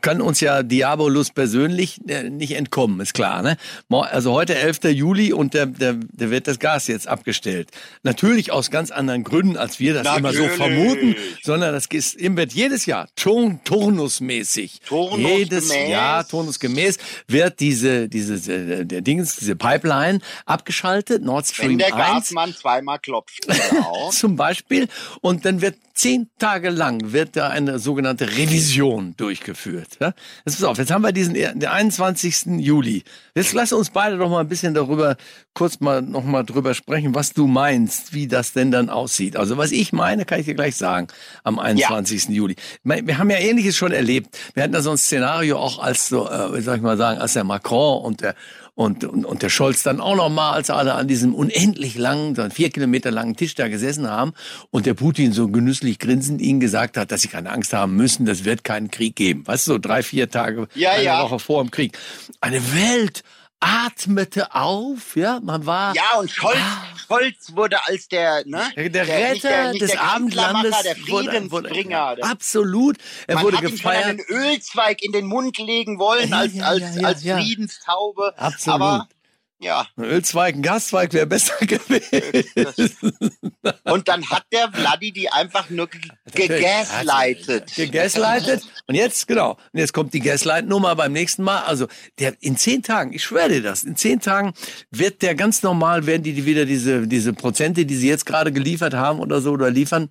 kann 0.00 0.20
uns 0.20 0.40
ja 0.40 0.62
Diabolus 0.62 1.30
persönlich 1.30 2.00
äh, 2.08 2.30
nicht 2.30 2.52
entkommen, 2.56 3.00
ist 3.00 3.14
klar. 3.14 3.42
Ne? 3.42 3.56
Also 3.90 4.32
heute 4.32 4.56
11. 4.56 4.84
Juli 4.92 5.32
und 5.32 5.54
der, 5.54 5.66
der, 5.66 5.94
der 5.94 6.30
wird 6.30 6.48
das 6.48 6.58
Gas 6.58 6.88
jetzt 6.88 7.06
abgestellt. 7.06 7.70
Natürlich 8.02 8.50
aus 8.50 8.70
ganz 8.70 8.90
anderen 8.90 9.22
Gründen, 9.22 9.56
als 9.56 9.78
wir 9.78 9.94
das 9.94 10.04
Natürlich. 10.04 10.40
immer 10.40 10.48
so 10.48 10.56
vermuten, 10.56 11.16
sondern 11.42 11.72
das 11.74 11.86
ist, 11.86 12.16
wird 12.18 12.52
jedes 12.52 12.86
Jahr 12.86 13.08
turn, 13.14 13.60
turnusmäßig. 13.64 14.80
Turnus 14.86 15.18
jedes 15.18 15.72
Jahr 15.72 16.26
turnusgemäß 16.26 16.98
wird 17.28 17.60
diese, 17.60 18.08
diese, 18.08 18.52
äh, 18.52 18.84
der 18.84 19.00
Dings, 19.02 19.36
diese 19.36 19.54
Pipeline 19.54 20.20
abgeschaltet 20.46 21.22
Nord 21.22 21.51
Stream 21.52 21.70
Wenn 21.70 21.78
der 21.78 21.94
1. 21.94 21.96
Gasmann 21.96 22.54
zweimal 22.54 22.98
klopft. 22.98 23.46
Zum 24.10 24.36
Beispiel. 24.36 24.88
Und 25.20 25.44
dann 25.44 25.60
wird 25.60 25.76
zehn 25.94 26.28
Tage 26.38 26.70
lang 26.70 27.12
wird 27.12 27.36
da 27.36 27.48
eine 27.48 27.78
sogenannte 27.78 28.26
Revision 28.36 29.14
durchgeführt. 29.16 29.98
Ja? 30.00 30.14
Jetzt 30.44 30.56
pass 30.56 30.64
auf, 30.64 30.78
jetzt 30.78 30.90
haben 30.90 31.02
wir 31.02 31.12
diesen 31.12 31.34
den 31.34 31.64
21. 31.64 32.46
Juli. 32.58 33.04
Jetzt 33.34 33.52
lass 33.52 33.72
uns 33.72 33.90
beide 33.90 34.16
doch 34.16 34.30
mal 34.30 34.40
ein 34.40 34.48
bisschen 34.48 34.74
darüber 34.74 35.16
kurz 35.54 35.80
mal 35.80 36.00
noch 36.00 36.24
mal 36.24 36.44
drüber 36.44 36.74
sprechen, 36.74 37.14
was 37.14 37.34
du 37.34 37.46
meinst, 37.46 38.14
wie 38.14 38.26
das 38.26 38.52
denn 38.52 38.70
dann 38.70 38.88
aussieht. 38.88 39.36
Also 39.36 39.58
was 39.58 39.70
ich 39.70 39.92
meine, 39.92 40.24
kann 40.24 40.40
ich 40.40 40.46
dir 40.46 40.54
gleich 40.54 40.76
sagen 40.76 41.08
am 41.44 41.58
21. 41.58 42.24
Ja. 42.24 42.30
Juli. 42.30 42.56
Wir 42.84 43.18
haben 43.18 43.30
ja 43.30 43.38
Ähnliches 43.38 43.76
schon 43.76 43.92
erlebt. 43.92 44.38
Wir 44.54 44.62
hatten 44.62 44.72
da 44.72 44.80
so 44.80 44.90
ein 44.90 44.98
Szenario 44.98 45.58
auch 45.58 45.78
als 45.78 46.08
so, 46.08 46.28
äh, 46.28 46.56
wie 46.56 46.62
soll 46.62 46.76
ich 46.76 46.82
mal 46.82 46.96
sagen, 46.96 47.20
als 47.20 47.34
der 47.34 47.44
Macron 47.44 48.02
und 48.02 48.22
der 48.22 48.34
und, 48.74 49.04
und, 49.04 49.24
und 49.24 49.42
der 49.42 49.50
Scholz 49.50 49.82
dann 49.82 50.00
auch 50.00 50.16
noch 50.16 50.30
mal, 50.30 50.52
als 50.52 50.70
alle 50.70 50.94
an 50.94 51.06
diesem 51.06 51.34
unendlich 51.34 51.96
langen, 51.96 52.34
so 52.34 52.48
vier 52.48 52.70
Kilometer 52.70 53.10
langen 53.10 53.36
Tisch 53.36 53.54
da 53.54 53.68
gesessen 53.68 54.08
haben 54.08 54.32
und 54.70 54.86
der 54.86 54.94
Putin 54.94 55.32
so 55.32 55.48
genüsslich 55.48 55.98
grinsend 55.98 56.40
ihnen 56.40 56.60
gesagt 56.60 56.96
hat, 56.96 57.12
dass 57.12 57.20
sie 57.20 57.28
keine 57.28 57.50
Angst 57.50 57.72
haben 57.72 57.96
müssen, 57.96 58.24
das 58.24 58.44
wird 58.44 58.64
keinen 58.64 58.90
Krieg 58.90 59.14
geben. 59.16 59.46
Weißt 59.46 59.66
du, 59.66 59.72
so 59.72 59.78
drei, 59.78 60.02
vier 60.02 60.30
Tage, 60.30 60.68
ja, 60.74 60.92
eine 60.92 61.04
ja. 61.04 61.22
Woche 61.22 61.38
vor 61.38 61.62
dem 61.62 61.70
Krieg. 61.70 61.98
Eine 62.40 62.60
Welt 62.74 63.22
atmete 63.62 64.54
auf, 64.54 65.16
ja, 65.16 65.40
man 65.40 65.64
war. 65.66 65.94
Ja, 65.94 66.18
und 66.18 66.30
Scholz, 66.30 66.58
ah, 66.58 66.84
Scholz 67.06 67.54
wurde 67.54 67.76
als 67.86 68.08
der, 68.08 68.44
ne? 68.44 68.64
Der, 68.76 68.90
der 68.90 69.08
Retter 69.08 69.48
der, 69.48 69.72
der, 69.72 69.80
des 69.80 69.90
der 69.92 70.02
Abendlandes, 70.02 70.82
der 70.82 70.96
Friedensbringer. 70.96 72.10
Wurde, 72.10 72.22
wurde, 72.22 72.30
absolut. 72.30 72.96
Er 73.26 73.36
man 73.36 73.44
wurde 73.44 73.58
hat 73.58 73.64
gefeiert. 73.64 74.04
Ihm 74.04 74.10
einen 74.10 74.20
Ölzweig 74.20 75.02
in 75.02 75.12
den 75.12 75.26
Mund 75.26 75.58
legen 75.58 75.98
wollen 75.98 76.30
ja, 76.30 76.38
als, 76.38 76.54
ja, 76.54 76.64
als, 76.64 76.96
ja, 76.96 77.08
als 77.08 77.22
Friedenstaube. 77.22 78.34
Absolut. 78.36 78.80
Aber 78.80 79.08
ja. 79.62 79.86
Ein 79.96 80.04
Ölzweig, 80.04 80.56
ein 80.56 80.62
Gaszweig 80.62 81.12
wäre 81.12 81.26
besser 81.26 81.54
gewesen. 81.60 82.72
Und 83.84 84.08
dann 84.08 84.28
hat 84.28 84.44
der 84.52 84.72
Vladi 84.72 85.12
die 85.12 85.30
einfach 85.30 85.70
nur 85.70 85.88
gegaslightet. 86.34 87.74
Gegaslightet. 87.76 88.62
Und 88.88 88.96
jetzt, 88.96 89.28
genau. 89.28 89.52
Und 89.72 89.78
jetzt 89.78 89.92
kommt 89.92 90.12
die 90.14 90.20
Gaslight-Nummer 90.20 90.96
beim 90.96 91.12
nächsten 91.12 91.44
Mal. 91.44 91.60
Also, 91.60 91.86
der, 92.18 92.34
in 92.40 92.56
zehn 92.56 92.82
Tagen, 92.82 93.12
ich 93.12 93.22
schwöre 93.22 93.48
dir 93.48 93.62
das, 93.62 93.84
in 93.84 93.94
zehn 93.96 94.20
Tagen 94.20 94.52
wird 94.90 95.22
der 95.22 95.36
ganz 95.36 95.62
normal, 95.62 96.06
werden 96.06 96.24
die 96.24 96.44
wieder 96.44 96.64
diese, 96.64 97.06
diese 97.06 97.32
Prozente, 97.32 97.86
die 97.86 97.94
sie 97.94 98.08
jetzt 98.08 98.26
gerade 98.26 98.52
geliefert 98.52 98.94
haben 98.94 99.20
oder 99.20 99.40
so, 99.40 99.52
oder 99.52 99.70
liefern, 99.70 100.10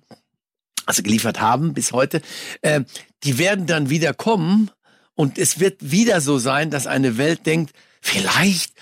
also 0.86 1.02
geliefert 1.02 1.40
haben 1.40 1.74
bis 1.74 1.92
heute, 1.92 2.22
äh, 2.62 2.80
die 3.22 3.36
werden 3.38 3.66
dann 3.66 3.90
wieder 3.90 4.14
kommen. 4.14 4.70
Und 5.14 5.36
es 5.36 5.60
wird 5.60 5.76
wieder 5.80 6.22
so 6.22 6.38
sein, 6.38 6.70
dass 6.70 6.86
eine 6.86 7.18
Welt 7.18 7.44
denkt, 7.44 7.74
vielleicht 8.00 8.72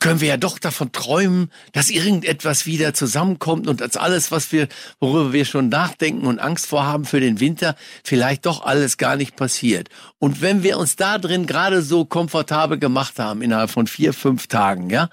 können 0.00 0.20
wir 0.20 0.28
ja 0.28 0.36
doch 0.36 0.58
davon 0.58 0.90
träumen, 0.92 1.50
dass 1.72 1.90
irgendetwas 1.90 2.66
wieder 2.66 2.94
zusammenkommt 2.94 3.66
und 3.66 3.82
als 3.82 3.96
alles, 3.96 4.30
was 4.30 4.50
wir, 4.50 4.68
worüber 5.00 5.32
wir 5.32 5.44
schon 5.44 5.68
nachdenken 5.68 6.26
und 6.26 6.38
Angst 6.38 6.66
vorhaben 6.66 7.04
für 7.04 7.20
den 7.20 7.40
Winter, 7.40 7.76
vielleicht 8.02 8.46
doch 8.46 8.64
alles 8.64 8.96
gar 8.96 9.16
nicht 9.16 9.36
passiert. 9.36 9.88
Und 10.18 10.40
wenn 10.40 10.62
wir 10.62 10.78
uns 10.78 10.96
da 10.96 11.18
drin 11.18 11.46
gerade 11.46 11.82
so 11.82 12.04
komfortabel 12.04 12.78
gemacht 12.78 13.18
haben, 13.18 13.42
innerhalb 13.42 13.70
von 13.70 13.86
vier, 13.86 14.14
fünf 14.14 14.46
Tagen, 14.46 14.88
ja, 14.90 15.10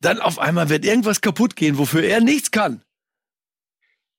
dann 0.00 0.20
auf 0.20 0.38
einmal 0.38 0.68
wird 0.68 0.84
irgendwas 0.84 1.20
kaputt 1.20 1.56
gehen, 1.56 1.78
wofür 1.78 2.02
er 2.02 2.20
nichts 2.20 2.50
kann. 2.50 2.82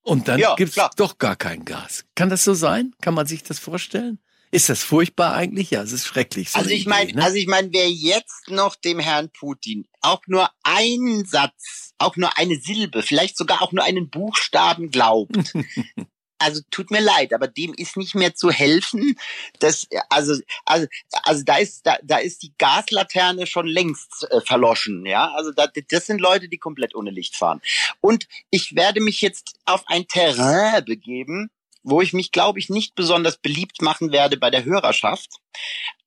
Und 0.02 0.28
dann 0.28 0.40
ja, 0.40 0.56
gibt's 0.56 0.76
klar. 0.76 0.92
doch 0.96 1.18
gar 1.18 1.36
kein 1.36 1.66
Gas. 1.66 2.06
Kann 2.16 2.30
das 2.30 2.44
so 2.44 2.54
sein? 2.54 2.94
Kann 3.02 3.14
man 3.14 3.28
sich 3.28 3.44
das 3.44 3.60
vorstellen? 3.60 4.20
Ist 4.52 4.70
das 4.70 4.84
furchtbar 4.84 5.34
eigentlich? 5.34 5.72
Ja, 5.72 5.82
es 5.82 5.92
ist 5.92 6.06
schrecklich. 6.06 6.52
So 6.52 6.60
also 6.60 6.70
ich 6.70 6.86
meine, 6.86 7.14
ne? 7.14 7.24
also 7.24 7.36
ich 7.36 7.48
meine, 7.48 7.70
wer 7.74 7.90
jetzt 7.90 8.50
noch 8.50 8.76
dem 8.76 9.00
Herrn 9.00 9.30
Putin 9.30 9.88
auch 10.02 10.22
nur 10.28 10.50
einen 10.64 11.26
Satz, 11.26 11.94
auch 11.98 12.16
nur 12.16 12.38
eine 12.38 12.56
Silbe, 12.56 13.04
vielleicht 13.04 13.38
sogar 13.38 13.62
auch 13.62 13.74
nur 13.74 13.84
einen 13.84 14.10
Buchstaben 14.10 14.90
glaubt, 14.90 15.36
also 16.40 16.62
tut 16.72 16.92
mir 16.92 17.02
leid, 17.02 17.34
aber 17.34 17.48
dem 17.48 17.74
ist 17.74 17.98
nicht 17.98 18.16
mehr 18.16 18.36
zu 18.36 18.52
helfen. 18.52 19.18
Das, 19.60 19.88
also, 20.10 20.40
also, 20.66 20.88
also 21.24 21.44
da 21.44 21.58
ist, 21.58 21.86
da, 21.86 21.98
da 22.04 22.18
ist 22.18 22.44
die 22.44 22.54
Gaslaterne 22.58 23.48
schon 23.48 23.68
längst 23.68 24.28
äh, 24.30 24.42
verloschen, 24.42 25.06
ja. 25.06 25.32
Also 25.34 25.52
da, 25.52 25.68
das 25.90 26.06
sind 26.06 26.22
Leute, 26.22 26.48
die 26.48 26.58
komplett 26.58 26.96
ohne 26.96 27.12
Licht 27.12 27.36
fahren. 27.36 27.62
Und 28.02 28.28
ich 28.50 28.76
werde 28.76 29.02
mich 29.02 29.22
jetzt 29.22 29.56
auf 29.66 29.84
ein 29.88 30.08
Terrain 30.08 30.86
begeben, 30.86 31.50
wo 31.90 32.02
ich 32.02 32.14
mich, 32.14 32.32
glaube 32.32 32.60
ich, 32.60 32.70
nicht 32.70 32.96
besonders 32.96 33.38
beliebt 33.38 33.82
machen 33.82 34.12
werde 34.12 34.38
bei 34.38 34.50
der 34.50 34.66
Hörerschaft. 34.66 35.38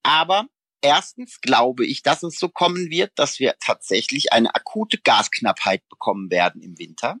Aber 0.03 0.45
erstens 0.81 1.41
glaube 1.41 1.85
ich, 1.85 2.03
dass 2.03 2.21
es 2.23 2.37
so 2.37 2.49
kommen 2.49 2.91
wird, 2.91 3.11
dass 3.15 3.39
wir 3.39 3.55
tatsächlich 3.59 4.31
eine 4.31 4.53
akute 4.53 4.99
Gasknappheit 4.99 5.87
bekommen 5.89 6.29
werden 6.29 6.61
im 6.61 6.77
Winter. 6.77 7.17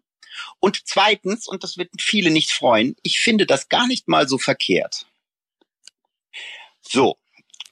Und 0.59 0.83
zweitens, 0.85 1.47
und 1.47 1.63
das 1.63 1.77
wird 1.77 1.89
viele 1.99 2.29
nicht 2.29 2.51
freuen, 2.51 2.95
ich 3.01 3.19
finde 3.19 3.45
das 3.45 3.67
gar 3.67 3.87
nicht 3.87 4.07
mal 4.07 4.27
so 4.27 4.37
verkehrt. 4.37 5.07
So. 6.81 7.17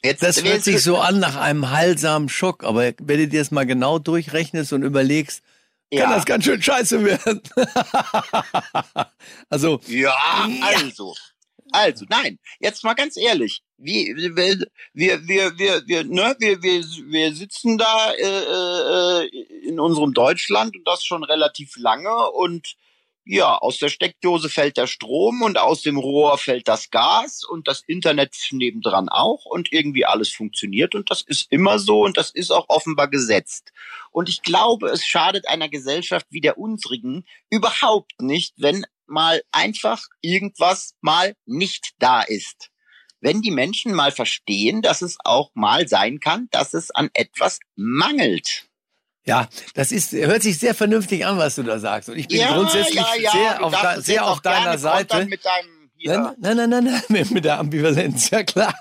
Jetzt 0.04 0.24
das 0.24 0.44
hört 0.44 0.64
sich 0.64 0.82
so 0.82 0.98
an 0.98 1.20
nach 1.20 1.36
einem 1.36 1.72
heilsamen 1.72 2.30
Schock, 2.30 2.64
aber 2.64 2.94
wenn 3.00 3.18
du 3.20 3.28
dir 3.28 3.40
das 3.40 3.52
mal 3.52 3.66
genau 3.66 4.00
durchrechnest 4.00 4.72
und 4.74 4.84
überlegst, 4.84 5.44
ja. 5.92 6.04
kann 6.04 6.14
das 6.14 6.26
ganz 6.26 6.44
schön 6.46 6.62
scheiße 6.62 7.04
werden. 7.04 7.42
also. 9.50 9.80
Ja, 9.88 10.16
also. 10.62 11.16
Also, 11.72 12.06
nein, 12.10 12.40
jetzt 12.60 12.84
mal 12.84 12.96
ganz 12.96 13.16
ehrlich. 13.16 13.62
Wie, 13.78 14.14
wir, 14.16 14.36
wir, 14.36 15.28
wir, 15.28 15.58
wir, 15.58 15.88
wir, 15.88 16.04
ne, 16.04 16.36
wir, 16.40 16.64
wir, 16.64 16.84
wir 16.84 17.36
sitzen 17.36 17.78
da 17.78 18.12
äh, 18.14 19.24
äh, 19.24 19.28
in 19.68 19.80
unserem 19.80 20.14
Deutschland 20.14 20.76
und 20.76 20.88
das 20.88 21.04
schon 21.04 21.24
relativ 21.24 21.78
lange 21.78 22.32
und 22.32 22.76
ja, 23.32 23.56
aus 23.60 23.78
der 23.78 23.90
Steckdose 23.90 24.50
fällt 24.50 24.76
der 24.78 24.88
Strom 24.88 25.44
und 25.44 25.60
aus 25.60 25.84
dem 25.84 25.98
Rohr 25.98 26.40
fällt 26.40 26.68
das 26.68 26.90
Gas 26.90 27.44
und 27.44 27.68
das 27.68 27.84
Internet 27.86 28.36
nebendran 28.50 29.08
auch 29.08 29.46
und 29.46 29.72
irgendwie 29.72 30.04
alles 30.04 30.30
funktioniert 30.30 30.96
und 30.96 31.12
das 31.12 31.22
ist 31.22 31.46
immer 31.52 31.78
so 31.78 32.04
und 32.04 32.18
das 32.18 32.32
ist 32.32 32.50
auch 32.50 32.66
offenbar 32.70 33.08
gesetzt. 33.08 33.72
Und 34.10 34.30
ich 34.30 34.42
glaube, 34.42 34.90
es 34.90 35.06
schadet 35.06 35.48
einer 35.48 35.70
Gesellschaft 35.70 36.26
wie 36.32 36.42
der 36.42 36.58
unsrigen 36.58 37.24
überhaupt 37.52 38.20
nicht, 38.20 38.56
wenn 38.58 38.88
mal 39.06 39.44
einfach 39.52 40.02
irgendwas 40.22 40.96
mal 41.00 41.36
nicht 41.46 41.92
da 42.00 42.24
ist. 42.24 42.72
Wenn 43.22 43.42
die 43.42 43.52
Menschen 43.52 43.94
mal 43.94 44.12
verstehen, 44.12 44.82
dass 44.82 45.04
es 45.04 45.18
auch 45.24 45.52
mal 45.54 45.88
sein 45.88 46.20
kann, 46.20 46.48
dass 46.50 46.74
es 46.74 46.90
an 46.90 47.12
etwas 47.14 47.60
mangelt. 47.76 48.69
Ja, 49.26 49.48
das 49.76 49.92
ist, 49.92 50.12
hört 50.14 50.42
sich 50.42 50.58
sehr 50.58 50.74
vernünftig 50.74 51.26
an, 51.26 51.38
was 51.38 51.56
du 51.56 51.64
da 51.64 51.80
sagst. 51.80 52.10
Und 52.10 52.18
ich 52.18 52.28
bin 52.28 52.40
ja, 52.40 52.54
grundsätzlich 52.54 52.96
ja, 52.96 53.16
ja. 53.20 53.32
sehr, 53.32 53.64
auf, 53.64 53.74
da, 53.74 54.02
sehr 54.02 54.26
auf 54.26 54.42
deiner 54.42 54.78
Seite. 54.78 55.26
Mit 55.26 55.46
deinem. 55.46 55.79
Nein, 56.06 56.36
nein, 56.40 56.58
nein, 56.58 56.70
nein, 56.70 57.02
nein, 57.10 57.28
mit 57.32 57.46
der 57.46 57.60
Ambivalenz, 57.60 58.30
ja 58.30 58.44
klar. 58.44 58.74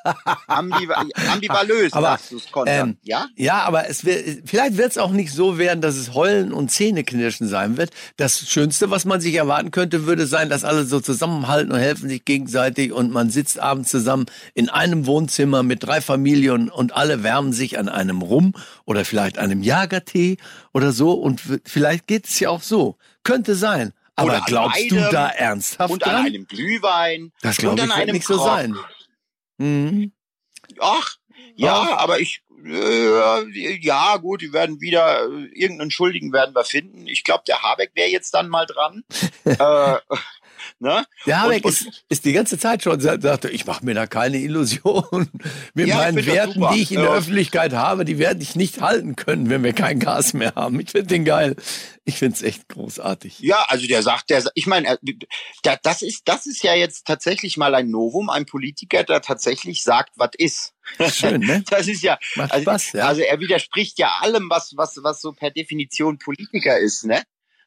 Ambiva 0.47 1.05
ambivalös, 1.33 1.93
aber, 1.93 2.19
ähm, 2.67 2.97
ja? 3.03 3.27
Ja, 3.37 3.63
aber 3.63 3.89
es 3.89 4.05
wird, 4.05 4.43
vielleicht 4.45 4.77
wird 4.77 4.93
es 4.93 4.99
auch 4.99 5.11
nicht 5.11 5.33
so 5.33 5.59
werden, 5.59 5.81
dass 5.81 5.97
es 5.97 6.15
Heulen 6.15 6.53
und 6.53 6.71
Zähneknirschen 6.71 7.49
sein 7.49 7.77
wird. 7.77 7.91
Das 8.17 8.49
Schönste, 8.49 8.91
was 8.91 9.05
man 9.05 9.21
sich 9.21 9.35
erwarten 9.35 9.71
könnte, 9.71 10.07
würde 10.07 10.27
sein, 10.27 10.49
dass 10.49 10.65
alle 10.65 10.85
so 10.85 11.01
zusammenhalten 11.01 11.73
und 11.73 11.81
helfen 11.81 12.09
sich 12.09 12.25
gegenseitig 12.25 12.93
und 12.93 13.11
man 13.11 13.31
sitzt 13.31 13.59
abends 13.59 13.91
zusammen 13.91 14.27
in 14.55 14.69
einem 14.69 15.07
Wohnzimmer 15.07 15.63
mit 15.63 15.83
drei 15.83 16.01
Familien 16.01 16.69
und 16.69 16.95
alle 16.95 17.23
wärmen 17.23 17.53
sich 17.53 17.79
an 17.79 17.89
einem 17.89 18.23
Rum 18.23 18.55
oder 18.85 19.05
vielleicht 19.05 19.39
einem 19.39 19.63
Jagertee 19.63 20.37
oder 20.73 20.93
so 20.93 21.13
und 21.13 21.41
vielleicht 21.65 22.07
geht 22.07 22.27
es 22.27 22.39
ja 22.39 22.51
auch 22.51 22.63
so. 22.63 22.97
Könnte 23.25 23.57
sein. 23.57 23.93
Aber 24.19 24.31
Oder 24.31 24.43
glaubst 24.45 24.77
einem, 24.79 24.89
du 24.89 25.11
da 25.13 25.29
ernsthaft 25.29 25.93
Und 25.93 26.03
an 26.03 26.11
dran? 26.11 26.27
einem 26.27 26.47
Glühwein. 26.49 27.33
Das 27.41 27.57
glaube 27.57 27.81
ich 27.81 27.97
wird 27.97 28.13
nicht 28.13 28.27
so 28.27 28.37
sein. 28.37 28.77
Mhm. 29.59 30.13
Ach, 30.81 31.17
ja, 31.55 31.89
Ach. 31.93 31.99
aber 31.99 32.19
ich, 32.19 32.43
äh, 32.65 33.79
ja, 33.81 34.17
gut, 34.17 34.43
die 34.43 34.53
werden 34.53 34.81
wieder, 34.81 35.23
irgendeinen 35.53 35.93
Schuldigen 35.93 36.33
werden 36.33 36.53
wir 36.53 36.65
finden. 36.65 37.07
Ich 37.07 37.23
glaube, 37.23 37.45
der 37.47 37.63
Habeck 37.63 37.93
wäre 37.95 38.09
jetzt 38.11 38.35
dann 38.35 38.49
mal 38.49 38.67
dran. 38.67 39.05
äh, 39.45 39.99
Ne? 40.81 41.05
Der 41.27 41.43
Habeck 41.43 41.65
und, 41.65 41.73
ist, 41.73 42.05
ist 42.09 42.25
die 42.25 42.33
ganze 42.33 42.57
Zeit 42.57 42.85
schon, 42.85 43.01
sagte, 43.01 43.51
ich 43.51 43.67
mache 43.67 43.85
mir 43.85 43.95
da 43.95 44.07
keine 44.07 44.39
Illusionen. 44.39 45.29
Mit 45.75 45.89
ja, 45.89 45.97
meinen 45.97 46.25
Werten, 46.25 46.65
die 46.73 46.83
ich 46.83 46.93
in 46.93 47.01
der 47.01 47.11
Öffentlichkeit 47.11 47.73
habe, 47.73 48.05
die 48.05 48.19
werde 48.19 48.43
ich 48.43 48.55
nicht 48.55 48.81
halten 48.81 49.17
können, 49.17 49.51
wenn 49.51 49.65
wir 49.65 49.73
kein 49.73 49.99
Gas 49.99 50.35
mehr 50.35 50.55
haben. 50.55 50.79
Ich 50.79 50.91
finde 50.91 51.09
den 51.09 51.25
geil. 51.25 51.57
Ich 52.05 52.17
finde 52.17 52.37
es 52.37 52.43
echt 52.43 52.69
großartig. 52.69 53.41
Ja, 53.41 53.67
also 53.69 53.89
der 53.89 54.03
sagt, 54.03 54.31
der, 54.31 54.45
ich 54.55 54.69
meine, 54.69 54.99
das 55.63 56.03
ist, 56.03 56.23
das 56.27 56.47
ist 56.47 56.63
ja 56.63 56.75
jetzt 56.75 57.07
tatsächlich 57.07 57.57
mal 57.57 57.75
ein 57.75 57.91
Novum, 57.91 58.31
ein 58.31 58.47
Politiker, 58.47 59.03
der 59.03 59.21
tatsächlich 59.21 59.83
sagt, 59.83 60.13
was 60.17 60.31
ist. 60.39 60.75
Schön, 61.13 61.41
ne? 61.41 61.65
Das 61.71 61.89
ist 61.89 62.03
ja, 62.03 62.19
Macht 62.37 62.53
also, 62.53 62.63
Spaß, 62.63 62.93
ja. 62.93 63.09
also 63.09 63.21
er 63.21 63.41
widerspricht 63.41 63.99
ja 63.99 64.19
allem, 64.21 64.49
was, 64.49 64.75
was, 64.77 64.99
was 65.03 65.21
so 65.21 65.33
per 65.33 65.51
Definition 65.51 66.19
Politiker 66.19 66.79
ist, 66.79 67.05
ne? 67.05 67.25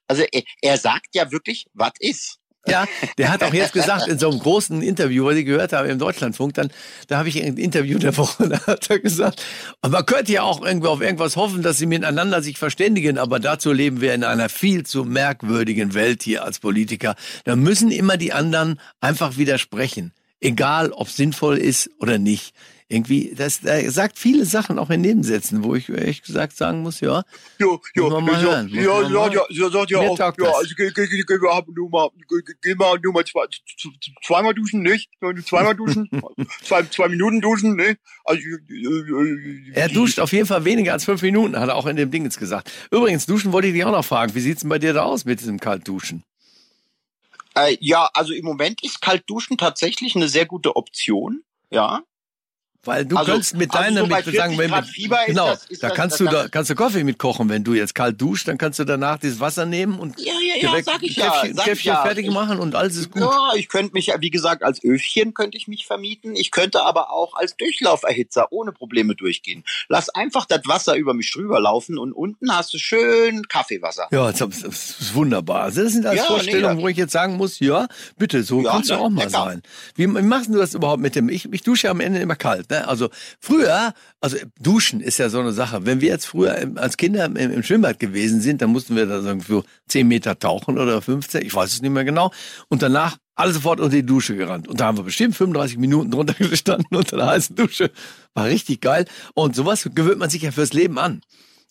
Also 0.08 0.24
er, 0.32 0.44
er 0.62 0.78
sagt 0.78 1.14
ja 1.14 1.32
wirklich, 1.32 1.66
was 1.74 1.94
ist. 2.00 2.41
Ja, 2.68 2.86
der 3.18 3.30
hat 3.30 3.44
auch 3.44 3.54
jetzt 3.54 3.74
gesagt 3.74 4.08
in 4.08 4.20
so 4.20 4.30
einem 4.30 4.40
großen 4.40 4.84
Interview, 4.84 5.26
was 5.26 5.36
ich 5.36 5.46
gehört 5.46 5.74
habe 5.74 5.88
im 5.88 5.98
Deutschlandfunk, 5.98 6.54
dann, 6.54 6.70
da 7.08 7.18
habe 7.18 7.28
ich 7.28 7.42
ein 7.44 7.58
Interview 7.58 7.98
der 7.98 8.16
Woche, 8.18 8.50
da 8.50 8.66
hat 8.68 8.88
er 8.90 9.00
gesagt, 9.00 9.44
man 9.82 10.06
könnte 10.06 10.32
ja 10.32 10.44
auch 10.44 10.64
irgendwie 10.64 10.88
auf 10.88 11.02
irgendwas 11.02 11.38
hoffen, 11.38 11.64
dass 11.64 11.80
sie 11.80 11.88
miteinander 11.88 12.44
sich 12.44 12.60
verständigen, 12.60 13.18
aber 13.18 13.40
dazu 13.40 13.72
leben 13.72 14.00
wir 14.00 14.14
in 14.14 14.24
einer 14.24 14.48
viel 14.48 14.86
zu 14.86 15.06
merkwürdigen 15.06 15.96
Welt 15.96 16.22
hier 16.22 16.44
als 16.44 16.60
Politiker. 16.60 17.16
Da 17.46 17.56
müssen 17.56 17.90
immer 17.90 18.18
die 18.18 18.32
anderen 18.32 18.80
einfach 19.00 19.38
widersprechen, 19.38 20.14
egal 20.40 20.92
ob 20.92 21.10
sinnvoll 21.10 21.58
ist 21.58 21.90
oder 22.00 22.20
nicht 22.20 22.54
irgendwie, 22.92 23.34
das, 23.36 23.64
er 23.64 23.90
sagt 23.90 24.20
viele 24.20 24.46
Sachen 24.46 24.78
auch 24.78 24.90
in 24.90 25.02
Nebensätzen, 25.02 25.64
wo 25.64 25.76
ich 25.76 25.88
ehrlich 25.88 26.22
gesagt 26.24 26.58
sagen 26.58 26.82
muss, 26.82 27.00
ja. 27.00 27.24
Ja, 27.58 27.68
ja, 27.96 28.10
ja, 28.10 28.62
ja, 28.62 29.02
ja, 29.02 29.28
ja, 29.30 29.46
ja, 29.50 29.70
sagt 29.70 29.92
ja 29.92 30.00
auch, 30.00 30.20
ja, 30.20 30.52
also 30.54 30.76
geh, 30.76 30.92
geh, 30.94 31.08
geh, 31.08 31.24
geh, 31.26 31.38
nur 31.74 31.90
mal, 31.90 32.10
geh 32.62 32.76
mal 32.76 33.00
nur 33.02 33.14
mal 33.14 33.24
zwei, 33.24 33.46
zweimal 34.26 34.54
duschen, 34.54 34.82
nicht? 34.82 35.10
Zweimal 35.46 35.76
duschen, 35.76 36.10
zwei, 36.64 36.84
zwei 36.84 37.08
Minuten 37.08 37.40
duschen, 37.40 37.78
nicht? 37.78 37.98
Also, 38.26 38.44
er 39.74 39.88
duscht 39.88 40.20
auf 40.20 40.34
jeden 40.34 40.46
Fall 40.46 40.66
weniger 40.66 40.92
als 40.92 41.06
fünf 41.06 41.22
Minuten, 41.22 41.58
hat 41.58 41.70
er 41.70 41.76
auch 41.76 41.86
in 41.86 41.96
dem 41.96 42.12
Ding 42.12 42.26
jetzt 42.26 42.40
gesagt. 42.40 42.72
Übrigens, 42.92 43.26
duschen 43.26 43.54
wollte 43.54 43.70
ich 43.70 43.74
dich 43.74 43.86
auch 43.86 43.92
noch 43.92 44.06
fragen. 44.06 44.36
Wie 44.36 44.42
sieht's 44.42 44.62
denn 44.62 44.70
bei 44.70 44.80
dir 44.80 44.94
da 44.94 45.04
aus 45.04 45.24
mit 45.24 45.40
diesem 45.40 45.60
Kaltduschen? 45.60 46.24
Äh, 47.56 47.78
ja, 47.80 48.10
also 48.14 48.34
im 48.34 48.46
Moment 48.46 48.84
ist 48.84 49.02
Kaltduschen 49.02 49.58
tatsächlich 49.58 50.16
eine 50.16 50.28
sehr 50.28 50.46
gute 50.46 50.76
Option. 50.76 51.44
Ja, 51.70 52.04
weil 52.84 53.06
du 53.06 53.16
also, 53.16 53.32
kannst 53.32 53.56
mit 53.56 53.74
deinem, 53.74 54.12
also 54.12 54.32
so 54.32 54.38
sagen, 54.38 54.58
wenn, 54.58 54.72
Fieber 54.84 55.20
genau, 55.28 55.50
das, 55.50 55.68
da 55.80 55.90
das, 55.90 55.98
kannst 55.98 56.20
das, 56.20 56.28
du 56.28 56.34
da 56.34 56.48
kannst 56.48 56.70
du 56.72 56.76
Kaffee 56.76 57.04
mitkochen, 57.04 57.48
wenn 57.50 57.64
du 57.64 57.76
jetzt 57.76 57.94
kalt 57.94 58.20
duschst, 58.20 58.48
dann 58.48 58.58
kannst 58.58 58.80
du 58.80 58.86
danach 58.86 59.20
dieses 59.20 59.40
Wasser 59.40 59.68
nehmen 59.68 60.00
und 60.00 60.20
ja, 60.20 60.34
ja, 60.34 60.56
ja, 60.56 60.70
direkt 60.70 60.86
sag 60.86 61.04
ich 61.04 61.16
Käffchen, 61.16 61.56
ja, 61.56 61.64
Käffchen 61.64 61.94
ja. 61.94 62.02
fertig 62.02 62.32
machen 62.32 62.60
und 62.60 62.74
alles 62.74 62.96
ist 62.96 63.12
gut. 63.12 63.22
Ja, 63.22 63.52
ich 63.56 63.70
könnte 63.70 63.94
mich, 63.94 64.12
wie 64.20 64.32
gesagt, 64.32 64.64
als 64.64 64.84
Öfchen 64.84 65.36
könnte 65.36 65.58
ich 65.58 65.68
mich 65.68 65.86
vermieten. 65.86 66.36
Ich 66.36 66.50
könnte 66.50 66.82
aber 66.84 67.12
auch 67.12 67.36
als 67.36 67.56
Durchlauferhitzer 67.56 68.52
ohne 68.52 68.72
Probleme 68.72 69.16
durchgehen. 69.16 69.64
Lass 69.88 70.10
einfach 70.10 70.46
das 70.46 70.62
Wasser 70.66 70.96
über 70.96 71.14
mich 71.14 71.32
drüber 71.32 71.60
laufen 71.60 72.00
und 72.00 72.14
unten 72.14 72.56
hast 72.56 72.74
du 72.74 72.80
schön 72.80 73.48
Kaffeewasser. 73.48 74.08
Ja, 74.12 74.32
das 74.32 74.42
ist 74.42 75.14
wunderbar. 75.14 75.64
Also 75.64 75.84
das 75.84 75.94
sind 75.94 76.08
alles 76.08 76.26
Vorstellungen, 76.26 76.78
nee, 76.78 76.84
wo 76.84 76.88
ich 76.88 76.98
jetzt 76.98 77.14
sagen 77.14 77.38
muss, 77.38 77.60
ja, 77.60 77.88
bitte, 78.18 78.42
so 78.42 78.64
kannst 78.64 78.90
du 78.90 78.96
auch 78.96 79.10
mal 79.10 79.26
lecker. 79.26 79.30
sein. 79.30 79.62
Wie, 79.96 80.08
wie 80.08 80.22
machst 80.22 80.50
du 80.50 80.58
das 80.58 80.74
überhaupt 80.74 81.02
mit 81.02 81.16
dem? 81.16 81.30
Ich, 81.30 81.52
ich 81.52 81.62
dusche 81.62 81.88
ja 81.88 81.92
am 81.92 82.00
Ende 82.00 82.20
immer 82.20 82.36
kalt, 82.36 82.71
ne? 82.72 82.88
Also 82.88 83.10
Früher, 83.40 83.94
also 84.20 84.38
Duschen 84.60 85.02
ist 85.02 85.20
ja 85.20 85.30
so 85.30 85.40
eine 85.40 85.52
Sache. 85.52 85.86
Wenn 85.86 86.02
wir 86.02 86.10
jetzt 86.10 86.26
früher 86.26 86.58
als 86.76 86.98
Kinder 86.98 87.26
im, 87.26 87.36
im 87.36 87.64
Schwimmbad 87.64 88.00
gewesen 88.00 88.42
sind, 88.42 88.62
dann 88.62 88.72
mussten 88.72 88.96
wir 88.96 89.06
da 89.06 89.20
irgendwie 89.20 89.62
10 89.88 90.08
Meter 90.08 90.40
tauchen 90.40 90.80
oder 90.80 91.02
15, 91.02 91.46
ich 91.46 91.54
weiß 91.54 91.74
es 91.74 91.82
nicht 91.82 91.92
mehr 91.92 92.04
genau. 92.04 92.32
Und 92.70 92.82
danach 92.82 93.18
alle 93.36 93.54
sofort 93.54 93.80
unter 93.80 93.96
die 93.96 94.06
Dusche 94.06 94.36
gerannt. 94.36 94.68
Und 94.68 94.80
da 94.80 94.86
haben 94.86 94.98
wir 94.98 95.04
bestimmt 95.04 95.36
35 95.36 95.78
Minuten 95.78 96.12
drunter 96.12 96.34
gestanden 96.50 96.96
unter 96.96 97.18
der 97.18 97.28
heißen 97.28 97.56
Dusche. 97.56 97.92
War 98.34 98.46
richtig 98.46 98.82
geil. 98.82 99.06
Und 99.34 99.56
sowas 99.56 99.90
gewöhnt 99.94 100.20
man 100.20 100.30
sich 100.30 100.42
ja 100.42 100.52
fürs 100.52 100.74
Leben 100.74 100.98
an. 100.98 101.22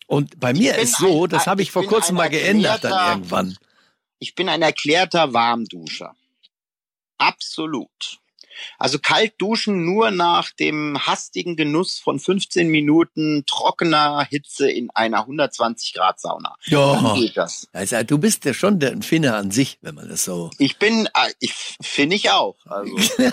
Und 0.06 0.40
bei 0.40 0.52
mir 0.52 0.76
ist 0.76 0.96
so, 0.96 1.24
ein, 1.24 1.30
das 1.30 1.46
habe 1.46 1.62
ich, 1.62 1.68
ich 1.68 1.72
vor 1.72 1.86
kurzem 1.86 2.16
mal 2.16 2.28
geändert 2.28 2.82
dann 2.84 3.18
irgendwann. 3.18 3.56
Ich 4.18 4.34
bin 4.34 4.48
ein 4.48 4.60
erklärter 4.60 5.32
Warmduscher. 5.32 6.14
Absolut. 7.18 8.19
Also 8.78 8.98
kalt 8.98 9.34
duschen 9.38 9.84
nur 9.84 10.10
nach 10.10 10.50
dem 10.50 10.98
hastigen 11.06 11.56
Genuss 11.56 11.98
von 11.98 12.18
15 12.18 12.68
Minuten 12.68 13.44
trockener 13.46 14.26
Hitze 14.28 14.70
in 14.70 14.90
einer 14.90 15.20
120 15.20 15.94
Grad 15.94 16.20
Sauna. 16.20 16.56
Ja. 16.64 17.14
Geht 17.14 17.36
das. 17.36 17.68
Also, 17.72 18.02
du 18.02 18.18
bist 18.18 18.44
ja 18.44 18.54
schon 18.54 18.78
der 18.78 19.00
Finne 19.02 19.34
an 19.34 19.50
sich, 19.50 19.78
wenn 19.82 19.94
man 19.94 20.08
das 20.08 20.24
so. 20.24 20.50
Ich 20.58 20.78
bin, 20.78 21.06
äh, 21.06 21.32
ich 21.40 21.52
finde 21.80 22.16
ich 22.16 22.30
auch. 22.30 22.56
Also. 22.66 22.96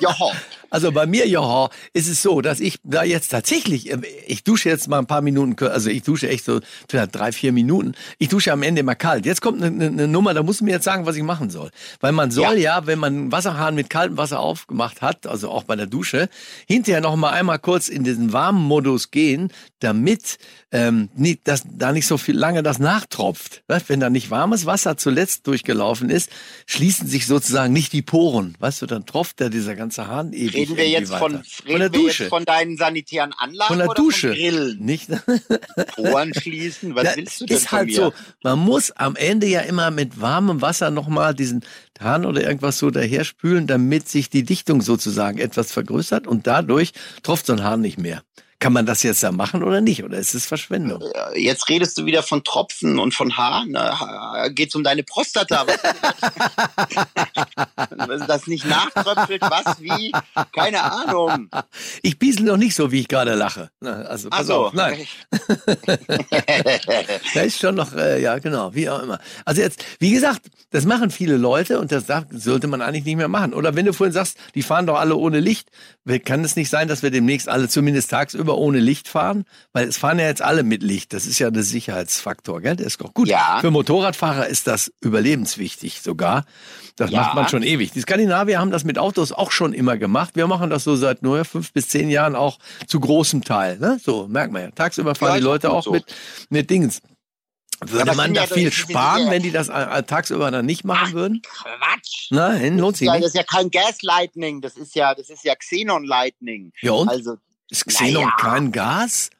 Joho. 0.00 0.32
Also 0.70 0.92
bei 0.92 1.06
mir, 1.06 1.26
Joho, 1.26 1.70
ist 1.92 2.08
es 2.08 2.22
so, 2.22 2.40
dass 2.40 2.60
ich 2.60 2.78
da 2.84 3.02
jetzt 3.02 3.28
tatsächlich, 3.28 3.90
ähm, 3.90 4.02
ich 4.26 4.44
dusche 4.44 4.68
jetzt 4.68 4.88
mal 4.88 4.98
ein 4.98 5.06
paar 5.06 5.22
Minuten, 5.22 5.56
also 5.66 5.90
ich 5.90 6.02
dusche 6.02 6.28
echt 6.28 6.44
so 6.44 6.60
vielleicht 6.88 7.14
drei, 7.14 7.32
vier 7.32 7.52
Minuten. 7.52 7.92
Ich 8.18 8.28
dusche 8.28 8.52
am 8.52 8.62
Ende 8.62 8.80
immer 8.80 8.94
kalt. 8.94 9.26
Jetzt 9.26 9.40
kommt 9.40 9.62
eine, 9.62 9.86
eine 9.86 10.08
Nummer, 10.08 10.34
da 10.34 10.42
muss 10.42 10.60
mir 10.60 10.72
jetzt 10.72 10.84
sagen, 10.84 11.06
was 11.06 11.16
ich 11.16 11.22
machen 11.22 11.50
soll. 11.50 11.70
Weil 12.00 12.12
man 12.12 12.30
soll 12.30 12.58
ja, 12.58 12.78
ja 12.78 12.86
wenn 12.86 12.98
man 12.98 13.14
einen 13.14 13.32
Wasserhahn 13.32 13.74
mit 13.74 13.90
kaltem 13.90 14.16
Wasser 14.16 14.40
aufgemacht 14.40 15.02
hat, 15.02 15.26
also 15.26 15.50
auch 15.50 15.64
bei 15.64 15.76
der 15.76 15.86
Dusche, 15.86 16.28
hinterher 16.66 17.00
noch 17.00 17.16
mal 17.16 17.30
einmal 17.30 17.58
kurz 17.58 17.88
in 17.88 18.04
diesen 18.04 18.32
warmen 18.32 18.62
Modus 18.62 19.10
gehen, 19.10 19.52
damit 19.80 20.38
ähm, 20.70 21.08
nicht, 21.14 21.48
dass 21.48 21.62
da 21.64 21.92
nicht 21.92 22.06
so 22.06 22.18
viel 22.18 22.36
lange 22.36 22.62
das 22.62 22.78
nachtropft. 22.78 23.62
Wenn 23.86 24.00
da 24.00 24.10
nicht 24.10 24.30
warmes 24.30 24.66
Wasser 24.66 24.96
zuletzt 24.96 25.46
durchgelaufen 25.46 26.10
ist, 26.10 26.30
schließen 26.66 27.06
sich 27.06 27.26
sozusagen 27.26 27.72
nicht 27.72 27.92
die 27.92 28.02
Poren. 28.02 28.54
Weißt 28.58 28.82
du, 28.82 28.86
dann 28.86 29.06
tropft 29.06 29.40
da 29.40 29.48
dieser 29.48 29.76
ganze 29.76 30.08
Hahn 30.08 30.32
ewig. 30.32 30.57
Reden 30.60 30.76
wir 30.76 30.88
jetzt 30.88 31.14
von, 31.14 31.36
reden 31.36 31.44
von 31.66 31.78
der 31.78 31.88
Dusche. 31.88 32.28
von 32.28 32.44
deinen 32.44 32.76
sanitären 32.76 33.32
Anlagen 33.36 33.68
von 33.68 33.78
der 33.78 33.88
oder 33.88 34.02
Dusche. 34.02 34.28
von 34.28 34.36
Grillen? 34.36 34.78
Nicht. 34.80 35.10
Poren 35.96 36.34
schließen? 36.34 36.94
Was 36.94 37.04
da 37.04 37.16
willst 37.16 37.40
du 37.40 37.46
denn 37.46 37.56
Ist 37.56 37.72
halt 37.72 37.88
mir? 37.88 37.94
so. 37.94 38.12
Man 38.42 38.58
muss 38.58 38.90
am 38.92 39.16
Ende 39.16 39.46
ja 39.46 39.60
immer 39.60 39.90
mit 39.90 40.20
warmem 40.20 40.60
Wasser 40.60 40.90
nochmal 40.90 41.34
diesen 41.34 41.64
Hahn 42.00 42.24
oder 42.24 42.42
irgendwas 42.42 42.78
so 42.78 42.90
daher 42.90 43.24
spülen, 43.24 43.66
damit 43.66 44.08
sich 44.08 44.30
die 44.30 44.44
Dichtung 44.44 44.82
sozusagen 44.82 45.38
etwas 45.38 45.72
vergrößert 45.72 46.26
und 46.26 46.46
dadurch 46.46 46.92
tropft 47.22 47.46
so 47.46 47.52
ein 47.52 47.64
Hahn 47.64 47.80
nicht 47.80 47.98
mehr. 47.98 48.22
Kann 48.60 48.72
man 48.72 48.86
das 48.86 49.04
jetzt 49.04 49.22
da 49.22 49.30
machen 49.30 49.62
oder 49.62 49.80
nicht? 49.80 50.02
Oder 50.02 50.18
ist 50.18 50.34
es 50.34 50.46
Verschwendung? 50.46 51.00
Äh, 51.00 51.40
jetzt 51.40 51.68
redest 51.68 51.96
du 51.96 52.06
wieder 52.06 52.24
von 52.24 52.42
Tropfen 52.42 52.98
und 52.98 53.14
von 53.14 53.36
Haar. 53.36 53.64
Ne? 53.66 53.94
Geht 54.50 54.70
es 54.70 54.74
um 54.74 54.82
deine 54.82 55.04
Prostata? 55.04 55.64
Das 58.26 58.46
nicht 58.46 58.66
nachtröpfelt, 58.66 59.42
was, 59.42 59.80
wie? 59.80 60.12
Keine 60.54 60.82
Ahnung. 60.82 61.48
Ich 62.02 62.18
biesel 62.18 62.44
noch 62.44 62.56
nicht 62.56 62.74
so, 62.74 62.90
wie 62.92 63.00
ich 63.00 63.08
gerade 63.08 63.34
lache. 63.34 63.70
Also, 63.80 64.28
pass 64.28 64.46
so. 64.46 64.66
auf. 64.66 64.72
Nein. 64.72 65.06
da 67.34 67.40
ist 67.40 67.58
schon 67.58 67.74
noch, 67.74 67.94
äh, 67.94 68.20
ja, 68.20 68.38
genau, 68.38 68.74
wie 68.74 68.88
auch 68.88 69.02
immer. 69.02 69.18
Also 69.44 69.62
jetzt, 69.62 69.84
wie 69.98 70.10
gesagt, 70.10 70.42
das 70.70 70.84
machen 70.84 71.10
viele 71.10 71.36
Leute 71.36 71.80
und 71.80 71.92
das 71.92 72.04
sollte 72.30 72.66
man 72.66 72.82
eigentlich 72.82 73.04
nicht 73.04 73.16
mehr 73.16 73.28
machen. 73.28 73.54
Oder 73.54 73.74
wenn 73.74 73.86
du 73.86 73.92
vorhin 73.92 74.12
sagst, 74.12 74.36
die 74.54 74.62
fahren 74.62 74.86
doch 74.86 74.98
alle 74.98 75.16
ohne 75.16 75.40
Licht, 75.40 75.70
kann 76.24 76.44
es 76.44 76.56
nicht 76.56 76.70
sein, 76.70 76.88
dass 76.88 77.02
wir 77.02 77.10
demnächst 77.10 77.48
alle 77.48 77.68
zumindest 77.68 78.10
tagsüber 78.10 78.47
tagsüber 78.48 78.58
ohne 78.58 78.78
Licht 78.78 79.08
fahren? 79.08 79.44
Weil 79.72 79.88
es 79.88 79.98
fahren 79.98 80.18
ja 80.18 80.26
jetzt 80.26 80.42
alle 80.42 80.62
mit 80.62 80.82
Licht. 80.82 81.12
Das 81.12 81.26
ist 81.26 81.38
ja 81.38 81.50
der 81.50 81.62
Sicherheitsfaktor, 81.62 82.60
gell? 82.60 82.76
Der 82.76 82.86
ist 82.86 83.02
auch 83.04 83.14
gut. 83.14 83.28
Ja. 83.28 83.58
Für 83.60 83.70
Motorradfahrer 83.70 84.46
ist 84.46 84.66
das 84.66 84.92
überlebenswichtig 85.00 86.00
sogar. 86.00 86.44
Das 86.96 87.10
ja. 87.10 87.20
macht 87.20 87.34
man 87.34 87.48
schon 87.48 87.62
ewig. 87.62 87.92
Die 87.92 88.00
Skandinavier 88.00 88.58
haben 88.58 88.70
das 88.70 88.84
mit 88.84 88.98
Autos 88.98 89.32
auch 89.32 89.50
schon 89.50 89.72
immer 89.72 89.96
gemacht. 89.96 90.34
Wir 90.34 90.46
machen 90.46 90.70
das 90.70 90.84
so 90.84 90.96
seit 90.96 91.22
nur 91.22 91.44
fünf 91.44 91.72
bis 91.72 91.88
zehn 91.88 92.10
Jahren 92.10 92.34
auch 92.34 92.58
zu 92.86 92.98
großem 92.98 93.44
Teil. 93.44 93.78
Ne? 93.78 94.00
So, 94.02 94.26
merkt 94.28 94.52
man 94.52 94.62
ja. 94.62 94.70
Tagsüber 94.70 95.14
fahren 95.14 95.34
ja, 95.34 95.36
die 95.38 95.44
Leute 95.44 95.70
auch 95.70 95.84
so. 95.84 95.92
mit, 95.92 96.04
mit 96.50 96.70
Dings. 96.70 97.00
Würde 97.80 98.16
man 98.16 98.34
da 98.34 98.44
viel 98.46 98.72
sparen, 98.72 99.30
wenn 99.30 99.40
die 99.40 99.52
das 99.52 99.68
tagsüber 99.68 100.50
dann 100.50 100.66
nicht 100.66 100.84
machen 100.84 101.10
Ach, 101.10 101.12
würden? 101.12 101.42
Quatsch. 101.42 102.26
Nein, 102.30 102.76
lohnt 102.76 102.96
sich 102.96 103.08
nicht. 103.08 103.22
Das 103.22 103.28
ist 103.28 103.36
ja 103.36 103.44
kein 103.44 103.70
Gas 103.70 104.02
Lightning, 104.02 104.60
das 104.60 104.76
ist 104.76 104.96
ja, 104.96 105.14
das 105.14 105.30
ist 105.30 105.44
ja 105.44 105.54
Xenon 105.54 106.02
Lightning. 106.04 106.72
Ja 106.82 106.92
und? 106.92 107.08
Also 107.08 107.36
ist 107.70 107.86
Xenon 107.86 108.24
naja. 108.24 108.36
kein 108.38 108.72
Gas? 108.72 109.30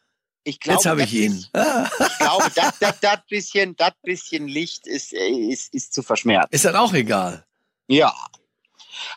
Ich 0.44 0.60
glaube, 0.60 0.76
Jetzt 0.78 0.86
habe 0.86 1.02
ich 1.02 1.12
ihn. 1.12 1.32
Ich 1.36 2.18
glaube, 2.18 2.50
das, 2.54 2.78
das, 2.78 3.00
das, 3.00 3.18
bisschen, 3.28 3.76
das 3.76 3.92
bisschen 4.02 4.48
Licht 4.48 4.86
ist, 4.86 5.12
ist, 5.12 5.74
ist 5.74 5.92
zu 5.92 6.02
verschmerzen. 6.02 6.48
Ist 6.50 6.64
dann 6.64 6.76
auch 6.76 6.94
egal. 6.94 7.44
Ja. 7.86 8.14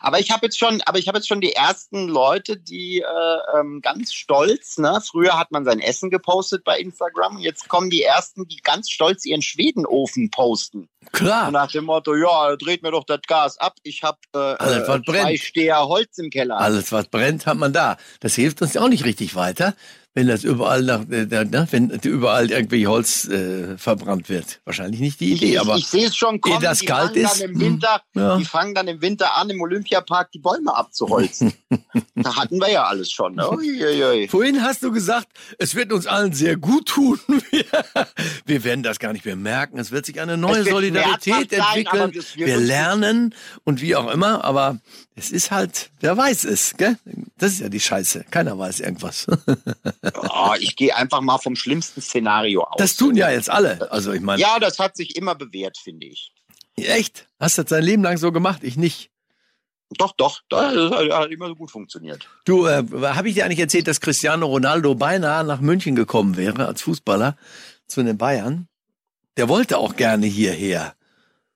Aber 0.00 0.20
ich 0.20 0.30
habe 0.30 0.46
jetzt 0.46 0.58
schon, 0.58 0.80
aber 0.82 0.98
ich 0.98 1.08
habe 1.08 1.18
jetzt 1.18 1.28
schon 1.28 1.40
die 1.40 1.52
ersten 1.52 2.08
Leute, 2.08 2.56
die 2.56 3.00
äh, 3.00 3.58
ähm, 3.58 3.80
ganz 3.82 4.12
stolz, 4.12 4.78
ne? 4.78 5.00
Früher 5.04 5.38
hat 5.38 5.52
man 5.52 5.64
sein 5.64 5.80
Essen 5.80 6.10
gepostet 6.10 6.64
bei 6.64 6.78
Instagram, 6.78 7.38
jetzt 7.38 7.68
kommen 7.68 7.90
die 7.90 8.02
ersten, 8.02 8.46
die 8.46 8.58
ganz 8.58 8.90
stolz 8.90 9.24
ihren 9.24 9.42
Schwedenofen 9.42 10.30
posten. 10.30 10.88
Klar. 11.12 11.48
Und 11.48 11.54
nach 11.54 11.70
dem 11.70 11.84
Motto, 11.84 12.14
ja, 12.14 12.56
dreht 12.56 12.82
mir 12.82 12.90
doch 12.90 13.04
das 13.04 13.20
Gas 13.26 13.58
ab. 13.58 13.76
Ich 13.82 14.02
habe 14.02 14.18
äh, 14.34 14.38
Alles, 14.38 14.88
was 14.88 15.00
äh, 15.00 15.04
zwei 15.04 15.36
Steher 15.36 15.88
Holz 15.88 16.18
im 16.18 16.30
Keller. 16.30 16.58
Alles, 16.58 16.92
was 16.92 17.08
brennt, 17.08 17.46
hat 17.46 17.56
man 17.56 17.72
da. 17.72 17.96
Das 18.20 18.34
hilft 18.34 18.62
uns 18.62 18.76
auch 18.76 18.88
nicht 18.88 19.04
richtig 19.04 19.34
weiter, 19.34 19.74
wenn 20.14 20.26
das 20.26 20.44
überall 20.44 20.82
nach, 20.82 21.08
äh, 21.10 21.24
ne, 21.26 21.66
wenn 21.70 21.88
überall 21.88 22.50
irgendwie 22.50 22.86
Holz 22.86 23.26
äh, 23.28 23.78
verbrannt 23.78 24.28
wird. 24.28 24.60
Wahrscheinlich 24.64 25.00
nicht 25.00 25.20
die 25.20 25.32
Idee, 25.32 25.52
ich, 25.52 25.60
aber 25.60 25.76
ich, 25.76 25.84
ich 25.84 25.88
sehe 25.88 26.06
es 26.08 26.16
schon 26.16 26.40
kommen. 26.40 26.60
das 26.60 26.80
die 26.80 26.86
kalt 26.86 27.16
ist, 27.16 27.40
dann 27.40 27.50
im 27.50 27.60
Winter, 27.60 28.02
hm, 28.12 28.22
ja. 28.22 28.36
die 28.36 28.44
fangen 28.44 28.74
dann 28.74 28.88
im 28.88 29.00
Winter 29.00 29.36
an, 29.36 29.48
im 29.48 29.60
Olympiapark 29.60 30.30
die 30.32 30.38
Bäume 30.38 30.76
abzuholzen. 30.76 31.54
da 32.14 32.36
hatten 32.36 32.58
wir 32.58 32.70
ja 32.70 32.84
alles 32.84 33.10
schon. 33.10 33.36
Ne? 33.36 33.48
Uiuiui. 33.48 34.28
Vorhin 34.28 34.62
hast 34.62 34.82
du 34.82 34.92
gesagt, 34.92 35.28
es 35.58 35.74
wird 35.74 35.92
uns 35.92 36.06
allen 36.06 36.34
sehr 36.34 36.56
gut 36.56 36.88
tun. 36.88 37.18
wir 38.44 38.64
werden 38.64 38.82
das 38.82 38.98
gar 38.98 39.14
nicht 39.14 39.24
mehr 39.24 39.36
merken. 39.36 39.78
Es 39.78 39.92
wird 39.92 40.04
sich 40.04 40.20
eine 40.20 40.36
neue 40.36 40.64
Solidarität 40.64 41.52
entwickeln. 41.52 42.12
Sein, 42.12 42.24
wir, 42.34 42.46
wir 42.46 42.56
lernen 42.58 43.34
und 43.64 43.80
wie 43.80 43.96
auch 43.96 44.10
immer, 44.10 44.44
aber 44.44 44.78
es 45.14 45.30
ist 45.30 45.50
halt, 45.50 45.90
wer 46.00 46.16
weiß 46.16 46.44
es, 46.44 46.76
gell? 46.76 46.96
Das 47.36 47.52
ist 47.52 47.60
ja 47.60 47.68
die 47.68 47.80
Scheiße. 47.80 48.24
Keiner 48.30 48.58
weiß 48.58 48.80
irgendwas. 48.80 49.26
oh, 50.14 50.54
ich 50.58 50.76
gehe 50.76 50.94
einfach 50.96 51.20
mal 51.20 51.38
vom 51.38 51.54
schlimmsten 51.54 52.00
Szenario 52.00 52.62
aus. 52.64 52.76
Das 52.78 52.96
tun 52.96 53.16
ja 53.16 53.30
jetzt 53.30 53.50
alle. 53.50 53.90
Also 53.92 54.12
ich 54.12 54.20
meine. 54.20 54.40
Ja, 54.40 54.58
das 54.58 54.78
hat 54.78 54.96
sich 54.96 55.16
immer 55.16 55.34
bewährt, 55.34 55.76
finde 55.76 56.06
ich. 56.06 56.32
Echt? 56.76 57.26
Hast 57.38 57.58
du 57.58 57.62
das 57.62 57.70
dein 57.70 57.84
Leben 57.84 58.02
lang 58.02 58.16
so 58.16 58.32
gemacht? 58.32 58.60
Ich 58.62 58.76
nicht. 58.76 59.10
Doch, 59.98 60.12
doch, 60.16 60.40
das 60.48 60.90
hat 60.90 61.30
immer 61.30 61.48
so 61.48 61.54
gut 61.54 61.70
funktioniert. 61.70 62.26
Du, 62.46 62.66
äh, 62.66 62.82
habe 63.02 63.28
ich 63.28 63.34
dir 63.34 63.44
eigentlich 63.44 63.58
erzählt, 63.58 63.86
dass 63.86 64.00
Cristiano 64.00 64.46
Ronaldo 64.46 64.94
beinahe 64.94 65.44
nach 65.44 65.60
München 65.60 65.94
gekommen 65.94 66.38
wäre 66.38 66.66
als 66.66 66.80
Fußballer 66.80 67.36
zu 67.86 68.02
den 68.02 68.16
Bayern? 68.16 68.68
Der 69.36 69.50
wollte 69.50 69.76
auch 69.76 69.96
gerne 69.96 70.26
hierher. 70.26 70.94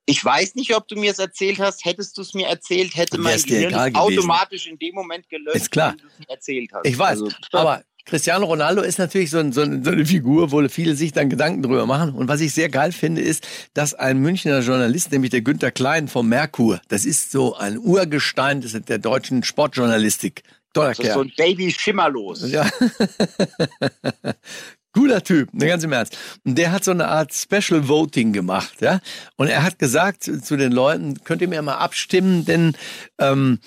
Ich 0.07 0.25
weiß 0.25 0.55
nicht, 0.55 0.75
ob 0.75 0.87
du 0.88 0.97
mir 0.97 1.11
es 1.11 1.19
erzählt 1.19 1.59
hast. 1.59 1.85
Hättest 1.85 2.16
du 2.16 2.23
es 2.23 2.33
mir 2.33 2.47
erzählt, 2.47 2.97
hätte 2.97 3.19
mein 3.19 3.40
Gehirn 3.42 3.75
automatisch 3.97 4.66
in 4.66 4.79
dem 4.79 4.95
Moment 4.95 5.29
gelöscht, 5.29 5.57
ist 5.57 5.71
klar. 5.73 5.90
wenn 5.90 5.99
du 5.99 6.07
es 6.07 6.19
mir 6.21 6.31
erzählt 6.31 6.71
hast. 6.73 6.87
Ich 6.87 6.97
weiß, 6.97 7.21
also, 7.21 7.31
aber 7.53 7.83
Cristiano 8.07 8.47
Ronaldo 8.47 8.83
ist 8.83 8.99
natürlich 8.99 9.31
so, 9.31 9.38
ein, 9.38 9.53
so, 9.53 9.62
eine 9.62 10.07
Figur, 10.07 10.53
wo 10.53 10.66
viele 10.69 10.95
sich 10.95 11.12
dann 11.12 11.29
Gedanken 11.29 11.62
drüber 11.62 11.87
machen. 11.87 12.14
Und 12.14 12.29
was 12.29 12.40
ich 12.40 12.55
sehr 12.55 12.69
geil 12.69 12.92
finde, 12.92 13.21
ist, 13.21 13.47
dass 13.75 13.95
ein 13.95 14.19
Münchner 14.19 14.61
Journalist, 14.61 15.11
nämlich 15.11 15.33
der 15.33 15.42
Günther 15.42 15.73
Klein 15.73 16.07
vom 16.07 16.29
Merkur, 16.29 16.81
das 16.88 17.05
ist 17.05 17.33
so 17.33 17.57
ein 17.57 17.79
Urgestein 17.79 18.61
der 18.88 18.99
deutschen 18.99 19.42
Sportjournalistik. 19.42 20.45
Toller 20.73 20.90
das 20.90 21.01
ist 21.01 21.14
so 21.14 21.21
ein 21.23 21.33
Baby 21.37 21.75
schimmerlos. 21.77 22.49
Ja. 22.49 22.71
Cooler 24.97 25.23
Typ, 25.23 25.53
ne, 25.53 25.67
ganz 25.67 25.85
im 25.85 25.93
Ernst. 25.93 26.17
Und 26.45 26.57
der 26.57 26.73
hat 26.73 26.83
so 26.83 26.91
eine 26.91 27.07
Art 27.09 27.35
Special 27.35 27.87
Voting 27.87 28.33
gemacht, 28.33 28.81
ja. 28.81 29.01
Und 29.37 29.49
er 29.49 29.63
hat 29.63 29.79
gesagt 29.79 30.25
zu 30.25 30.57
den 30.57 30.73
Leuten, 30.73 31.23
könnt 31.23 31.43
ihr 31.43 31.49
mir 31.49 31.61
mal 31.61 31.75
abstimmen, 31.75 32.47
denn 32.47 32.75
ähm, 33.19 33.59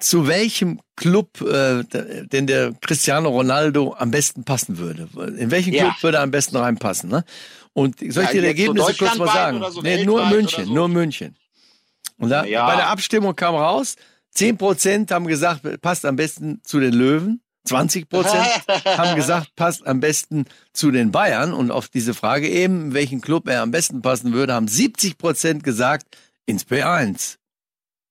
zu 0.00 0.26
welchem 0.26 0.80
Club 0.96 1.40
äh, 1.40 1.84
denn 1.84 2.48
der 2.48 2.72
Cristiano 2.80 3.28
Ronaldo 3.28 3.94
am 3.96 4.10
besten 4.10 4.42
passen 4.42 4.78
würde. 4.78 5.08
In 5.38 5.52
welchen 5.52 5.72
ja. 5.72 5.84
Club 5.84 6.02
würde 6.02 6.18
er 6.18 6.24
am 6.24 6.32
besten 6.32 6.56
reinpassen? 6.56 7.10
Ne? 7.10 7.24
Und 7.72 8.00
soll 8.00 8.24
ich 8.24 8.30
ja, 8.30 8.32
dir 8.32 8.40
die 8.40 8.46
Ergebnisse 8.48 8.92
so 8.92 9.04
kurz 9.04 9.18
mal 9.18 9.28
sagen? 9.28 9.62
So 9.70 9.82
nee, 9.82 10.04
nur 10.04 10.26
München, 10.26 10.64
so. 10.64 10.72
nur 10.72 10.88
München. 10.88 11.36
Und 12.18 12.30
da, 12.30 12.44
ja. 12.44 12.66
bei 12.66 12.74
der 12.74 12.88
Abstimmung 12.88 13.36
kam 13.36 13.54
raus, 13.54 13.94
10% 14.34 15.12
haben 15.12 15.26
gesagt, 15.28 15.62
passt 15.80 16.04
am 16.04 16.16
besten 16.16 16.60
zu 16.64 16.80
den 16.80 16.92
Löwen. 16.92 17.40
20 17.66 18.08
Prozent 18.08 18.46
haben 18.84 19.16
gesagt, 19.16 19.54
passt 19.56 19.86
am 19.86 20.00
besten 20.00 20.46
zu 20.72 20.90
den 20.90 21.10
Bayern. 21.12 21.52
Und 21.52 21.70
auf 21.70 21.88
diese 21.88 22.14
Frage 22.14 22.48
eben, 22.48 22.94
welchen 22.94 23.20
Club 23.20 23.48
er 23.48 23.62
am 23.62 23.70
besten 23.70 24.02
passen 24.02 24.32
würde, 24.32 24.54
haben 24.54 24.68
70 24.68 25.18
Prozent 25.18 25.64
gesagt, 25.64 26.16
ins 26.46 26.66
P1. 26.66 27.36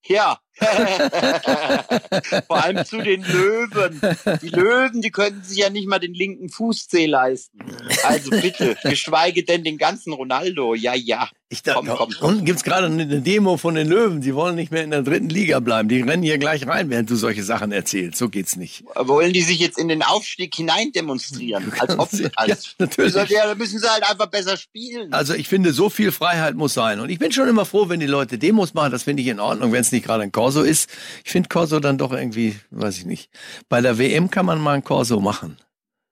Ja. 0.07 0.39
Vor 2.47 2.63
allem 2.63 2.85
zu 2.85 3.01
den 3.01 3.23
Löwen. 3.23 3.99
Die 4.41 4.49
Löwen, 4.49 5.01
die 5.01 5.11
könnten 5.11 5.43
sich 5.43 5.57
ja 5.57 5.69
nicht 5.69 5.87
mal 5.87 5.99
den 5.99 6.13
linken 6.13 6.49
Fußzeh 6.49 7.07
leisten. 7.07 7.59
Also 8.03 8.29
bitte, 8.29 8.77
geschweige 8.83 9.43
denn 9.43 9.63
den 9.63 9.77
ganzen 9.77 10.13
Ronaldo. 10.13 10.75
Ja, 10.75 10.93
ja. 10.93 11.29
Ich 11.47 11.61
dachte, 11.61 11.85
komm, 11.85 11.97
komm, 11.97 12.13
komm. 12.19 12.29
Unten 12.29 12.45
gibt's 12.45 12.63
gerade 12.63 12.87
eine 12.87 13.21
Demo 13.21 13.57
von 13.57 13.75
den 13.75 13.87
Löwen. 13.87 14.19
Die 14.19 14.33
wollen 14.33 14.55
nicht 14.55 14.71
mehr 14.71 14.83
in 14.83 14.89
der 14.89 15.03
dritten 15.03 15.29
Liga 15.29 15.59
bleiben. 15.59 15.87
Die 15.87 16.01
rennen 16.01 16.23
hier 16.23 16.39
gleich 16.39 16.65
rein, 16.65 16.89
während 16.89 17.07
du 17.11 17.15
solche 17.15 17.43
Sachen 17.43 17.71
erzählst. 17.71 18.17
So 18.17 18.29
geht's 18.29 18.55
nicht. 18.55 18.83
Wollen 18.95 19.31
die 19.31 19.43
sich 19.43 19.59
jetzt 19.59 19.77
in 19.77 19.87
den 19.87 20.01
Aufstieg 20.01 20.55
hinein 20.55 20.91
demonstrieren? 20.91 21.71
Als 21.79 21.99
ob 21.99 22.09
sie, 22.09 22.29
als, 22.35 22.49
ja, 22.79 22.85
natürlich. 22.85 23.13
Ja, 23.29 23.53
müssen 23.53 23.79
sie 23.79 23.87
halt 23.87 24.09
einfach 24.09 24.25
besser 24.25 24.57
spielen. 24.57 25.13
Also 25.13 25.35
ich 25.35 25.47
finde, 25.47 25.71
so 25.71 25.91
viel 25.91 26.11
Freiheit 26.11 26.55
muss 26.55 26.73
sein. 26.73 26.99
Und 26.99 27.09
ich 27.09 27.19
bin 27.19 27.31
schon 27.31 27.47
immer 27.47 27.65
froh, 27.65 27.89
wenn 27.89 27.99
die 27.99 28.07
Leute 28.07 28.39
Demos 28.39 28.73
machen. 28.73 28.91
Das 28.91 29.03
finde 29.03 29.21
ich 29.21 29.27
in 29.27 29.39
Ordnung, 29.39 29.71
wenn 29.71 29.81
es 29.81 29.91
nicht 29.91 30.05
gerade 30.05 30.23
ein 30.23 30.31
Corso 30.31 30.63
ist. 30.63 30.89
Ich 31.23 31.31
finde 31.31 31.49
Corso 31.49 31.79
dann 31.79 31.99
doch 31.99 32.11
irgendwie, 32.11 32.59
weiß 32.71 32.97
ich 32.97 33.05
nicht. 33.05 33.29
Bei 33.69 33.81
der 33.81 33.99
WM 33.99 34.31
kann 34.31 34.47
man 34.47 34.59
mal 34.59 34.73
ein 34.73 34.83
Corso 34.83 35.19
machen. 35.19 35.57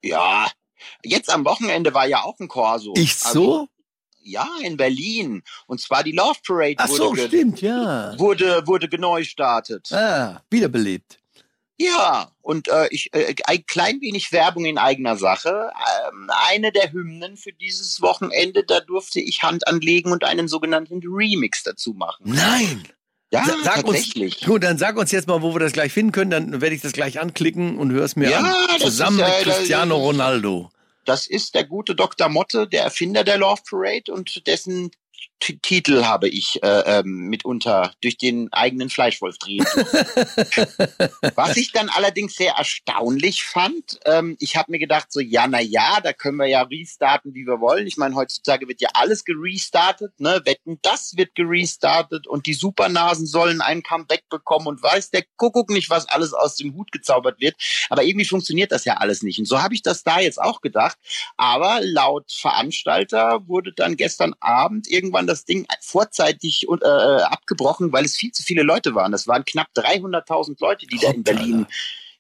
Ja, 0.03 0.47
Jetzt 1.03 1.29
am 1.33 1.45
Wochenende 1.45 1.93
war 1.93 2.07
ja 2.07 2.23
auch 2.23 2.39
ein 2.39 2.47
Corso. 2.47 2.93
Ich 2.95 3.15
so? 3.15 3.27
Also, 3.27 3.67
ja, 4.23 4.47
in 4.61 4.77
Berlin. 4.77 5.43
Und 5.67 5.81
zwar 5.81 6.03
die 6.03 6.11
Love 6.11 6.39
Parade 6.45 6.75
Ach 6.77 6.87
so, 6.87 7.11
wurde, 7.11 7.27
stimmt, 7.27 7.61
ja. 7.61 8.17
wurde, 8.17 8.63
wurde 8.65 8.89
gestartet. 8.89 9.91
Ah, 9.91 10.41
wiederbelebt. 10.49 11.19
Ja, 11.77 12.31
und 12.41 12.67
äh, 12.67 12.87
ich 12.91 13.13
äh, 13.13 13.33
ein 13.45 13.65
klein 13.65 13.99
wenig 13.99 14.31
Werbung 14.31 14.65
in 14.65 14.77
eigener 14.77 15.17
Sache. 15.17 15.71
Ähm, 16.07 16.29
eine 16.47 16.71
der 16.71 16.91
Hymnen 16.93 17.35
für 17.35 17.51
dieses 17.51 18.01
Wochenende, 18.01 18.63
da 18.63 18.79
durfte 18.79 19.19
ich 19.19 19.43
Hand 19.43 19.67
anlegen 19.67 20.11
und 20.11 20.23
einen 20.23 20.47
sogenannten 20.47 21.01
Remix 21.03 21.63
dazu 21.63 21.93
machen. 21.93 22.23
Nein! 22.25 22.83
Ja, 23.31 23.43
sag 23.63 23.83
tatsächlich. 23.83 24.41
Uns, 24.41 24.45
gut, 24.45 24.63
dann 24.63 24.77
sag 24.77 24.95
uns 24.95 25.11
jetzt 25.11 25.27
mal, 25.27 25.41
wo 25.41 25.55
wir 25.55 25.59
das 25.59 25.73
gleich 25.73 25.91
finden 25.91 26.11
können. 26.11 26.29
Dann 26.29 26.61
werde 26.61 26.75
ich 26.75 26.81
das 26.81 26.91
gleich 26.91 27.19
anklicken 27.19 27.79
und 27.79 27.91
hör's 27.91 28.15
mir 28.15 28.29
ja, 28.29 28.39
an. 28.39 28.79
Zusammen 28.79 29.19
ist, 29.19 29.25
mit 29.25 29.55
Cristiano 29.55 29.95
Ronaldo. 29.97 30.69
Das 31.05 31.27
ist 31.27 31.55
der 31.55 31.65
gute 31.65 31.95
Dr. 31.95 32.29
Motte, 32.29 32.67
der 32.67 32.83
Erfinder 32.83 33.23
der 33.23 33.37
Love 33.37 33.61
Parade 33.69 34.11
und 34.13 34.47
dessen 34.47 34.91
Titel 35.61 36.03
habe 36.05 36.29
ich 36.29 36.61
äh, 36.63 36.99
ähm, 36.99 37.27
mitunter 37.29 37.93
durch 38.01 38.17
den 38.17 38.51
eigenen 38.53 38.89
Fleischwolf 38.89 39.37
drehen. 39.37 39.65
Was 41.35 41.57
ich 41.57 41.71
dann 41.71 41.89
allerdings 41.89 42.35
sehr 42.35 42.53
erstaunlich 42.53 43.43
fand, 43.43 43.99
ähm, 44.05 44.37
ich 44.39 44.55
habe 44.55 44.71
mir 44.71 44.79
gedacht, 44.79 45.11
so 45.11 45.19
ja, 45.19 45.47
na 45.47 45.59
ja, 45.59 45.99
da 46.01 46.13
können 46.13 46.37
wir 46.37 46.47
ja 46.47 46.61
restarten, 46.61 47.33
wie 47.33 47.45
wir 47.45 47.59
wollen. 47.59 47.87
Ich 47.87 47.97
meine, 47.97 48.15
heutzutage 48.15 48.67
wird 48.67 48.81
ja 48.81 48.89
alles 48.93 49.25
gerestartet, 49.25 50.19
ne? 50.19 50.41
Wetten, 50.45 50.79
das 50.81 51.17
wird 51.17 51.35
gerestartet 51.35 52.27
und 52.27 52.45
die 52.45 52.53
Supernasen 52.53 53.25
sollen 53.25 53.61
ein 53.61 53.83
Comeback 53.83 54.29
bekommen 54.29 54.67
und 54.67 54.81
weiß 54.81 55.09
der 55.11 55.23
Kuckuck 55.35 55.69
nicht, 55.69 55.89
was 55.89 56.07
alles 56.07 56.33
aus 56.33 56.55
dem 56.55 56.73
Hut 56.75 56.91
gezaubert 56.91 57.39
wird. 57.39 57.55
Aber 57.89 58.03
irgendwie 58.03 58.25
funktioniert 58.25 58.71
das 58.71 58.85
ja 58.85 58.95
alles 58.95 59.23
nicht. 59.23 59.39
Und 59.39 59.45
so 59.45 59.61
habe 59.61 59.73
ich 59.73 59.81
das 59.81 60.03
da 60.03 60.19
jetzt 60.19 60.41
auch 60.41 60.61
gedacht. 60.61 60.97
Aber 61.37 61.79
laut 61.81 62.31
Veranstalter 62.31 63.47
wurde 63.47 63.73
dann 63.73 63.97
gestern 63.97 64.33
Abend 64.39 64.87
irgendwann 64.87 65.27
das 65.27 65.32
Ding 65.45 65.65
vorzeitig 65.81 66.67
äh, 66.69 66.85
abgebrochen, 66.85 67.91
weil 67.91 68.05
es 68.05 68.15
viel 68.15 68.31
zu 68.31 68.43
viele 68.43 68.63
Leute 68.63 68.95
waren. 68.95 69.11
Das 69.11 69.27
waren 69.27 69.45
knapp 69.45 69.67
300.000 69.75 70.57
Leute, 70.59 70.85
die 70.87 70.97
Hoppala. 70.97 71.11
da 71.11 71.17
in 71.17 71.23
Berlin. 71.23 71.67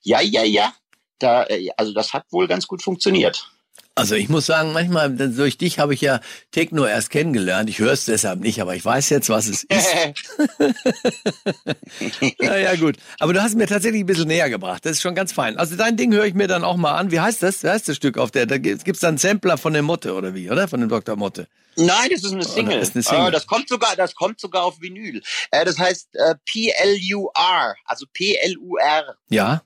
Ja, 0.01 0.21
ja, 0.21 0.43
ja. 0.43 0.73
Da, 1.19 1.45
äh, 1.45 1.69
also 1.77 1.93
das 1.93 2.13
hat 2.13 2.25
wohl 2.31 2.47
ganz 2.47 2.67
gut 2.67 2.81
funktioniert. 2.81 3.52
Also 3.95 4.15
ich 4.15 4.27
muss 4.27 4.47
sagen, 4.47 4.73
manchmal 4.73 5.15
durch 5.15 5.59
dich 5.59 5.77
habe 5.77 5.93
ich 5.93 6.01
ja 6.01 6.19
Techno 6.51 6.85
erst 6.85 7.11
kennengelernt. 7.11 7.69
Ich 7.69 7.77
höre 7.77 7.91
es 7.91 8.05
deshalb 8.05 8.39
nicht, 8.39 8.59
aber 8.59 8.75
ich 8.75 8.83
weiß 8.83 9.09
jetzt, 9.09 9.29
was 9.29 9.45
es 9.45 9.63
ist. 9.69 9.87
ja, 12.39 12.57
ja, 12.57 12.75
gut. 12.75 12.97
Aber 13.19 13.33
du 13.33 13.43
hast 13.43 13.55
mir 13.55 13.67
tatsächlich 13.67 14.01
ein 14.01 14.07
bisschen 14.07 14.27
näher 14.27 14.49
gebracht. 14.49 14.83
Das 14.83 14.93
ist 14.93 15.01
schon 15.01 15.13
ganz 15.13 15.31
fein. 15.31 15.57
Also 15.57 15.75
dein 15.75 15.95
Ding 15.95 16.11
höre 16.11 16.25
ich 16.25 16.33
mir 16.33 16.47
dann 16.47 16.63
auch 16.63 16.75
mal 16.75 16.93
an. 16.93 17.11
Wie 17.11 17.19
heißt 17.19 17.43
das? 17.43 17.63
Wie 17.63 17.69
heißt 17.69 17.87
das 17.87 17.95
Stück 17.95 18.17
auf 18.17 18.31
der? 18.31 18.47
Da 18.47 18.57
gibt 18.57 18.87
es 18.87 18.99
dann 18.99 19.09
einen 19.09 19.17
Sampler 19.19 19.59
von 19.59 19.73
der 19.73 19.83
Motte 19.83 20.15
oder 20.15 20.33
wie, 20.33 20.49
oder? 20.49 20.67
Von 20.67 20.79
dem 20.79 20.89
Dr. 20.89 21.15
Motte. 21.15 21.47
Nein, 21.75 22.09
das 22.11 22.23
ist 22.23 22.33
eine 22.33 22.43
Single. 22.43 22.79
Das, 22.79 22.89
ist 22.89 22.95
eine 22.95 23.03
Single. 23.03 23.27
Uh, 23.27 23.31
das 23.31 23.45
kommt 23.45 23.69
sogar, 23.69 23.95
das 23.95 24.15
kommt 24.15 24.39
sogar 24.39 24.63
auf 24.63 24.81
Vinyl. 24.81 25.21
Uh, 25.53 25.65
das 25.65 25.77
heißt 25.77 26.15
äh, 26.15 26.33
P-L-U-R, 26.45 27.75
also 27.85 28.07
P-L-U-R. 28.11 29.17
Ja. 29.29 29.61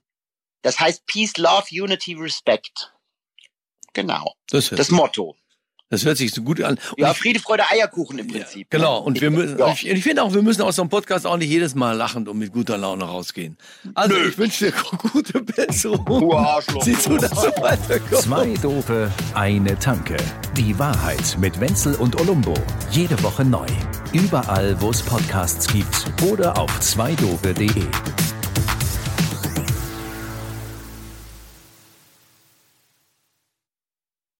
Das 0.63 0.79
heißt 0.79 1.05
Peace, 1.05 1.37
Love, 1.37 1.67
Unity, 1.71 2.15
Respect. 2.15 2.91
Genau. 3.97 4.35
Das, 4.51 4.69
das 4.69 4.91
Motto. 4.91 5.35
Das 5.89 6.05
hört 6.05 6.17
sich 6.17 6.31
so 6.31 6.43
gut 6.43 6.61
an. 6.61 6.77
Und 6.91 6.99
ja, 6.99 7.15
Friede, 7.15 7.39
Freude, 7.39 7.63
Eierkuchen 7.67 8.19
im 8.19 8.27
Prinzip. 8.27 8.67
Ja, 8.71 8.77
genau. 8.77 8.99
Und 8.99 9.19
wir 9.21 9.31
müssen, 9.31 9.57
ja. 9.57 9.71
ich, 9.71 9.87
ich 9.87 10.03
finde 10.03 10.21
auch, 10.21 10.33
wir 10.33 10.43
müssen 10.43 10.61
aus 10.61 10.75
so 10.75 10.83
einem 10.83 10.89
Podcast 10.89 11.25
auch 11.25 11.37
nicht 11.37 11.49
jedes 11.49 11.73
Mal 11.73 11.93
lachend 11.93 12.27
und 12.27 12.37
mit 12.37 12.53
guter 12.53 12.77
Laune 12.77 13.05
rausgehen. 13.05 13.57
Also, 13.95 14.13
Nö. 14.15 14.29
ich 14.29 14.37
wünsche 14.37 14.65
dir 14.65 14.73
gute 15.13 15.41
Besserung. 15.41 16.05
Du 16.05 16.33
Arschloch. 16.33 16.83
Sieh 16.83 16.99
zu, 16.99 17.17
dass 17.17 17.31
du 17.31 17.61
weiterkommst. 17.61 18.23
Zwei 18.23 18.53
Dope, 18.61 19.11
eine 19.33 19.79
Tanke. 19.79 20.17
Die 20.55 20.77
Wahrheit 20.77 21.37
mit 21.39 21.59
Wenzel 21.59 21.95
und 21.95 22.21
Olumbo. 22.21 22.53
Jede 22.91 23.21
Woche 23.23 23.43
neu. 23.43 23.65
Überall, 24.13 24.79
wo 24.79 24.91
es 24.91 25.01
Podcasts 25.01 25.67
gibt 25.73 26.05
oder 26.29 26.55
auf 26.55 26.79
zweidope.de. 26.81 27.87